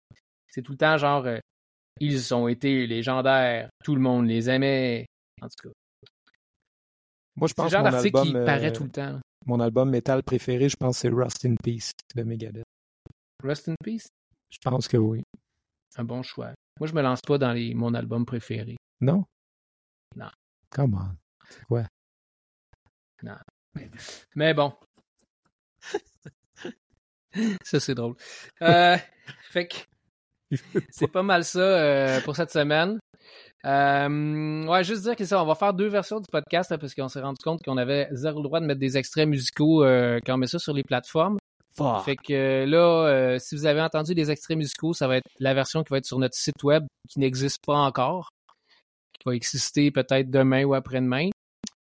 C'est 0.48 0.62
tout 0.62 0.72
le 0.72 0.78
temps 0.78 0.96
genre, 0.96 1.26
euh, 1.26 1.38
ils 2.00 2.34
ont 2.34 2.48
été 2.48 2.86
légendaires, 2.86 3.68
tout 3.84 3.94
le 3.94 4.00
monde 4.00 4.26
les 4.26 4.48
aimait. 4.50 5.06
En 5.42 5.46
tout 5.48 5.68
cas, 5.68 5.74
Moi, 7.36 7.48
je 7.48 7.54
c'est 7.56 7.62
le 7.62 7.62
pense 7.64 7.72
genre 7.72 7.80
que 7.82 7.86
mon 7.86 7.92
d'article 7.92 8.22
qui 8.22 8.36
euh, 8.36 8.44
paraît 8.44 8.72
tout 8.72 8.84
le 8.84 8.90
temps. 8.90 9.12
là. 9.12 9.20
mon 9.46 9.60
album 9.60 9.90
métal 9.90 10.22
préféré, 10.24 10.68
je 10.68 10.76
pense, 10.76 10.98
c'est 10.98 11.08
Rust 11.08 11.44
in 11.44 11.54
Peace 11.62 11.90
de 12.16 12.22
Megadeth. 12.22 12.64
Rest 13.42 13.68
in 13.68 13.74
Peace, 13.84 14.06
Je 14.50 14.58
pense 14.62 14.88
que 14.88 14.96
oui. 14.96 15.22
un 15.98 16.04
bon 16.04 16.22
choix. 16.22 16.52
Moi, 16.80 16.88
je 16.88 16.94
me 16.94 17.02
lance 17.02 17.20
pas 17.20 17.38
dans 17.38 17.52
les, 17.52 17.74
mon 17.74 17.94
album 17.94 18.24
préféré. 18.24 18.76
Non? 19.00 19.24
Non. 20.16 20.30
Come 20.70 20.94
on. 20.94 21.14
C'est 21.48 21.64
quoi? 21.66 21.84
Mais 24.34 24.54
bon. 24.54 24.72
ça, 27.64 27.80
c'est 27.80 27.94
drôle. 27.94 28.14
Euh, 28.62 28.96
fait 29.50 29.68
que 29.68 29.76
c'est 30.90 31.10
pas 31.10 31.22
mal 31.22 31.44
ça 31.44 31.60
euh, 31.60 32.20
pour 32.20 32.36
cette 32.36 32.50
semaine. 32.50 32.98
Euh, 33.64 34.66
ouais, 34.66 34.84
juste 34.84 35.02
dire 35.02 35.16
que 35.16 35.24
ça, 35.24 35.42
on 35.42 35.46
va 35.46 35.54
faire 35.54 35.72
deux 35.72 35.88
versions 35.88 36.20
du 36.20 36.26
podcast 36.30 36.70
là, 36.70 36.78
parce 36.78 36.94
qu'on 36.94 37.08
s'est 37.08 37.22
rendu 37.22 37.42
compte 37.42 37.62
qu'on 37.64 37.78
avait 37.78 38.08
zéro 38.12 38.42
droit 38.42 38.60
de 38.60 38.66
mettre 38.66 38.80
des 38.80 38.98
extraits 38.98 39.26
musicaux 39.26 39.82
quand 40.26 40.34
on 40.34 40.36
met 40.36 40.46
ça 40.46 40.58
sur 40.58 40.74
les 40.74 40.82
plateformes. 40.82 41.38
Fait 42.04 42.16
que 42.16 42.64
là, 42.66 43.38
si 43.38 43.56
vous 43.56 43.66
avez 43.66 43.80
entendu 43.80 44.14
des 44.14 44.30
extraits 44.30 44.58
musicaux, 44.58 44.92
ça 44.92 45.08
va 45.08 45.16
être 45.16 45.26
la 45.40 45.54
version 45.54 45.82
qui 45.82 45.90
va 45.90 45.98
être 45.98 46.06
sur 46.06 46.18
notre 46.18 46.36
site 46.36 46.62
web 46.62 46.84
qui 47.08 47.20
n'existe 47.20 47.64
pas 47.64 47.76
encore, 47.76 48.28
qui 49.14 49.22
va 49.24 49.34
exister 49.34 49.90
peut-être 49.90 50.30
demain 50.30 50.64
ou 50.64 50.74
après-demain. 50.74 51.30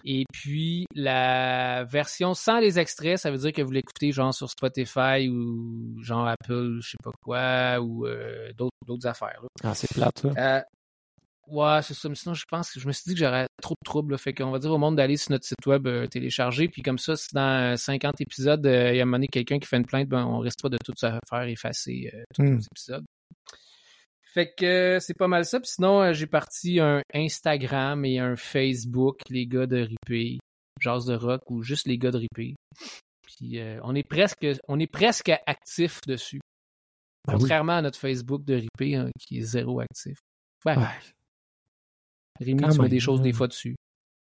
Et 0.05 0.23
puis 0.33 0.85
la 0.95 1.83
version 1.85 2.33
sans 2.33 2.59
les 2.59 2.79
extraits, 2.79 3.17
ça 3.17 3.31
veut 3.31 3.37
dire 3.37 3.53
que 3.53 3.61
vous 3.61 3.71
l'écoutez 3.71 4.11
genre 4.11 4.33
sur 4.33 4.49
Spotify 4.49 5.29
ou 5.29 6.01
genre 6.03 6.27
Apple, 6.27 6.79
je 6.81 6.89
sais 6.91 6.97
pas 7.03 7.11
quoi, 7.23 7.79
ou 7.81 8.05
euh, 8.07 8.51
d'autres 8.87 9.07
affaires. 9.07 9.39
là. 9.41 9.47
Ah, 9.63 9.73
c'est 9.75 9.91
plate, 9.93 10.19
ça. 10.19 10.29
Euh, 10.37 10.61
Ouais, 11.47 11.81
c'est 11.81 11.95
ça. 11.95 12.07
Mais 12.07 12.15
sinon, 12.15 12.33
je 12.33 12.45
pense 12.49 12.71
que 12.71 12.79
je 12.79 12.87
me 12.87 12.93
suis 12.93 13.03
dit 13.07 13.13
que 13.13 13.19
j'aurais 13.19 13.45
trop 13.61 13.73
de 13.73 13.83
troubles. 13.83 14.13
là. 14.13 14.17
Fait 14.17 14.33
qu'on 14.33 14.51
va 14.51 14.59
dire 14.59 14.71
au 14.71 14.77
monde 14.77 14.95
d'aller 14.95 15.17
sur 15.17 15.31
notre 15.31 15.43
site 15.45 15.65
web 15.65 15.85
euh, 15.85 16.07
télécharger. 16.07 16.69
Puis 16.69 16.81
comme 16.81 16.97
ça, 16.99 17.17
si 17.17 17.27
dans 17.33 17.75
50 17.75 18.21
épisodes, 18.21 18.65
euh, 18.65 18.91
il 18.93 18.95
y 18.95 18.99
a 18.99 19.01
un 19.01 19.05
moment 19.05 19.17
donné 19.17 19.27
quelqu'un 19.27 19.59
qui 19.59 19.67
fait 19.67 19.75
une 19.75 19.85
plainte, 19.85 20.07
ben, 20.07 20.23
on 20.23 20.39
risque 20.39 20.61
pas 20.61 20.69
de 20.69 20.77
tout 20.85 20.93
se 20.95 21.07
faire 21.29 21.43
effacer 21.43 22.09
euh, 22.13 22.23
tous 22.33 22.41
Hmm. 22.43 22.53
nos 22.55 22.59
épisodes. 22.61 23.03
Fait 24.33 24.53
que 24.53 24.65
euh, 24.65 24.99
c'est 24.99 25.13
pas 25.13 25.27
mal 25.27 25.45
ça. 25.45 25.59
Puis 25.59 25.71
sinon, 25.71 26.01
euh, 26.01 26.13
j'ai 26.13 26.25
parti 26.25 26.79
un 26.79 27.01
Instagram 27.13 28.05
et 28.05 28.19
un 28.19 28.37
Facebook, 28.37 29.19
les 29.29 29.45
gars 29.45 29.67
de 29.67 29.81
Ripé, 29.81 30.39
Jazz 30.79 31.05
de 31.05 31.15
Rock 31.15 31.41
ou 31.49 31.63
juste 31.63 31.85
les 31.85 31.97
gars 31.97 32.11
de 32.11 32.17
Ripé. 32.17 32.55
Puis 33.23 33.59
euh, 33.59 33.79
on 33.83 33.93
est 33.93 34.07
presque 34.07 34.47
on 34.69 34.79
est 34.79 34.91
presque 34.91 35.31
actif 35.45 35.99
dessus. 36.07 36.39
Oui. 37.27 37.33
Contrairement 37.37 37.77
à 37.77 37.81
notre 37.81 37.99
Facebook 37.99 38.45
de 38.45 38.55
Ripé 38.55 38.95
hein, 38.95 39.09
qui 39.19 39.39
est 39.39 39.43
zéro 39.43 39.81
actif. 39.81 40.17
Ben, 40.63 40.79
Ouais. 40.79 40.85
Rémi, 42.39 42.61
Quand 42.61 42.69
tu 42.69 42.81
mets 42.81 42.89
des 42.89 42.99
choses 42.99 43.19
là. 43.19 43.25
des 43.25 43.33
fois 43.33 43.47
dessus. 43.47 43.75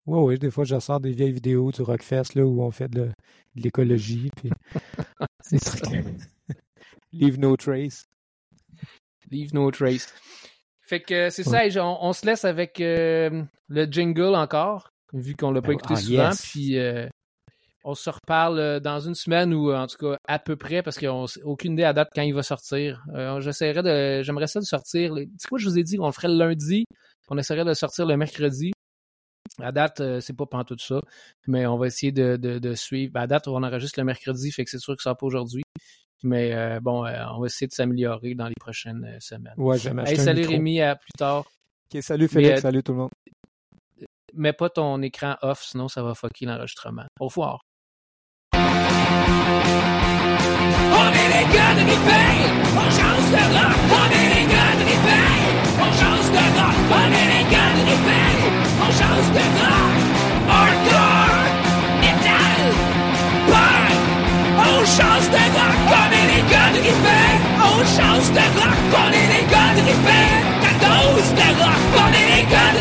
Ouais, 0.08 0.20
ouais, 0.20 0.38
des 0.38 0.50
fois, 0.50 0.64
je 0.64 0.78
sors 0.80 1.00
des 1.00 1.12
vieilles 1.12 1.32
vidéos 1.32 1.72
du 1.72 1.84
Rockfest 1.84 2.34
là, 2.36 2.44
où 2.44 2.64
on 2.64 2.72
fait 2.72 2.90
de, 2.90 3.12
l'écologie. 3.56 4.30
Puis 4.36 4.50
trucs. 5.62 6.06
Leave 7.14 7.40
no 7.40 7.56
trace. 7.56 8.06
Leave 9.32 9.54
no 9.54 9.72
trace. 9.72 10.14
Fait 10.88 11.00
que 11.00 11.30
c'est 11.30 11.44
ça, 11.44 11.66
et 11.66 11.80
on, 11.80 12.04
on 12.04 12.12
se 12.14 12.26
laisse 12.26 12.44
avec 12.44 12.82
euh, 12.82 13.44
le 13.70 13.86
jingle 13.86 14.36
encore, 14.36 14.90
vu 15.14 15.36
qu'on 15.36 15.52
l'a 15.52 15.62
pas 15.62 15.70
Ben, 15.70 15.74
écouté 15.76 15.94
ah, 15.96 16.02
souvent. 16.02 16.30
yes. 16.30 16.42
Puis 16.52 16.78
euh, 16.78 17.08
on 17.86 17.96
se 17.96 18.10
reparle 18.10 18.60
euh, 18.60 18.80
dans 18.82 19.00
une 19.00 19.16
semaine 19.16 19.54
ou 19.54 19.72
en 19.74 19.88
tout 19.88 19.98
cas 19.98 20.18
à 20.28 20.38
peu 20.38 20.58
près, 20.58 20.84
parce 20.84 21.00
qu'on 21.00 21.24
n'a 21.24 21.46
aucune 21.46 21.74
idée 21.74 21.86
à 21.86 21.94
date 21.94 22.10
quand 22.14 22.24
il 22.24 22.34
va 22.34 22.44
sortir. 22.44 23.04
Euh, 23.16 23.40
J'essaierai 23.40 23.82
de. 23.84 24.22
J'aimerais 24.24 24.48
ça 24.48 24.60
de 24.60 24.66
sortir. 24.66 25.16
C'est 25.38 25.48
quoi, 25.48 25.58
je 25.60 25.70
vous 25.70 25.80
ai 25.80 25.84
dit 25.84 25.96
qu'on 25.96 26.08
le 26.08 26.12
ferait 26.12 26.28
le 26.28 26.36
lundi, 26.38 26.84
qu'on 27.28 27.38
essaierait 27.38 27.64
de 27.64 27.70
le 27.70 27.74
sortir 27.76 28.06
le 28.06 28.18
mercredi. 28.18 28.74
À 29.62 29.72
date, 29.72 30.02
c'est 30.22 30.36
pas 30.36 30.46
pantoute 30.46 30.82
ça, 30.82 31.02
mais 31.48 31.66
on 31.66 31.78
va 31.78 31.88
essayer 31.88 32.12
de, 32.12 32.36
de, 32.38 32.58
de 32.60 32.74
suivre. 32.74 33.12
À 33.16 33.28
date, 33.28 33.48
on 33.48 33.64
enregistre 33.64 34.00
le 34.00 34.06
mercredi, 34.06 34.52
fait 34.52 34.64
que 34.64 34.70
c'est 34.70 34.80
sûr 34.80 34.96
que 34.96 35.02
ça 35.02 35.12
sort 35.12 35.18
pas 35.18 35.26
aujourd'hui. 35.26 35.64
Mais 36.24 36.54
euh, 36.54 36.80
bon, 36.80 37.06
euh, 37.06 37.26
on 37.34 37.40
va 37.40 37.46
essayer 37.48 37.68
de 37.68 37.74
s'améliorer 37.74 38.36
dans 38.36 38.48
les 38.48 38.54
prochaines 38.60 39.04
euh, 39.06 39.18
semaines. 39.20 39.54
Ouais, 39.58 39.76
acheté 39.76 40.12
Hey, 40.12 40.18
salut 40.18 40.42
micro. 40.42 40.54
Rémi, 40.54 40.82
à 40.82 40.96
plus 40.96 41.12
tard. 41.18 41.46
Ok, 41.94 42.02
salut 42.04 42.28
Félix, 42.28 42.60
euh, 42.60 42.62
salut 42.62 42.84
tout 42.84 42.92
le 42.94 42.98
monde. 43.00 43.10
Mets 44.34 44.54
pas 44.54 44.70
ton 44.70 45.02
écran 45.02 45.36
off, 45.42 45.64
sinon 45.64 45.88
ça 45.90 46.02
va 46.04 46.14
fucker 46.14 46.46
l'enregistrement. 46.46 47.04
Au 47.20 47.26
revoir. 47.28 47.60
On 48.54 48.60
est 51.10 51.30
les 51.34 51.46
gars 51.54 51.74
de 51.76 51.82
Ripey, 51.90 52.30
on 52.78 52.88
change 52.98 53.28
de 53.34 53.44
rock. 53.56 53.78
On 53.92 54.08
est 54.12 54.30
les 54.36 54.46
gars 54.48 54.74
de 54.78 54.84
Ripey, 54.88 55.30
on 55.80 55.92
change 56.00 56.30
de 56.32 56.44
rock. 56.58 56.78
On 56.92 57.10
est 57.12 57.30
les 57.34 57.46
gars 57.52 57.74
de 57.76 57.82
Ripey, 57.90 58.30
on 58.80 58.90
change 59.00 59.30
de 59.36 59.44
rock. 59.60 59.96
Hardcore, 60.54 61.44
metal, 62.02 62.64
punk, 63.52 64.00
on 64.58 64.86
change 64.86 65.28
de 65.36 65.44
rock. 65.58 66.11
On 67.64 67.80
change 67.98 68.32
de 68.32 68.46
rock, 68.60 68.78
on 68.94 69.10
est 69.12 69.30
les 69.34 69.46
gars 69.52 69.74
grippés 69.76 70.32
Ta 70.62 70.72
dose 70.84 71.32
de 71.40 71.48
rock, 71.62 71.84
on 71.96 72.10
est 72.14 72.30
les 72.36 72.44
gars 72.52 72.72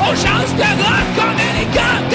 On 0.00 0.14
change 0.14 0.52
de 0.56 0.68
rock, 0.82 1.08
on 1.18 1.38
est 1.38 1.60
les 1.60 1.74
gars 1.74 2.14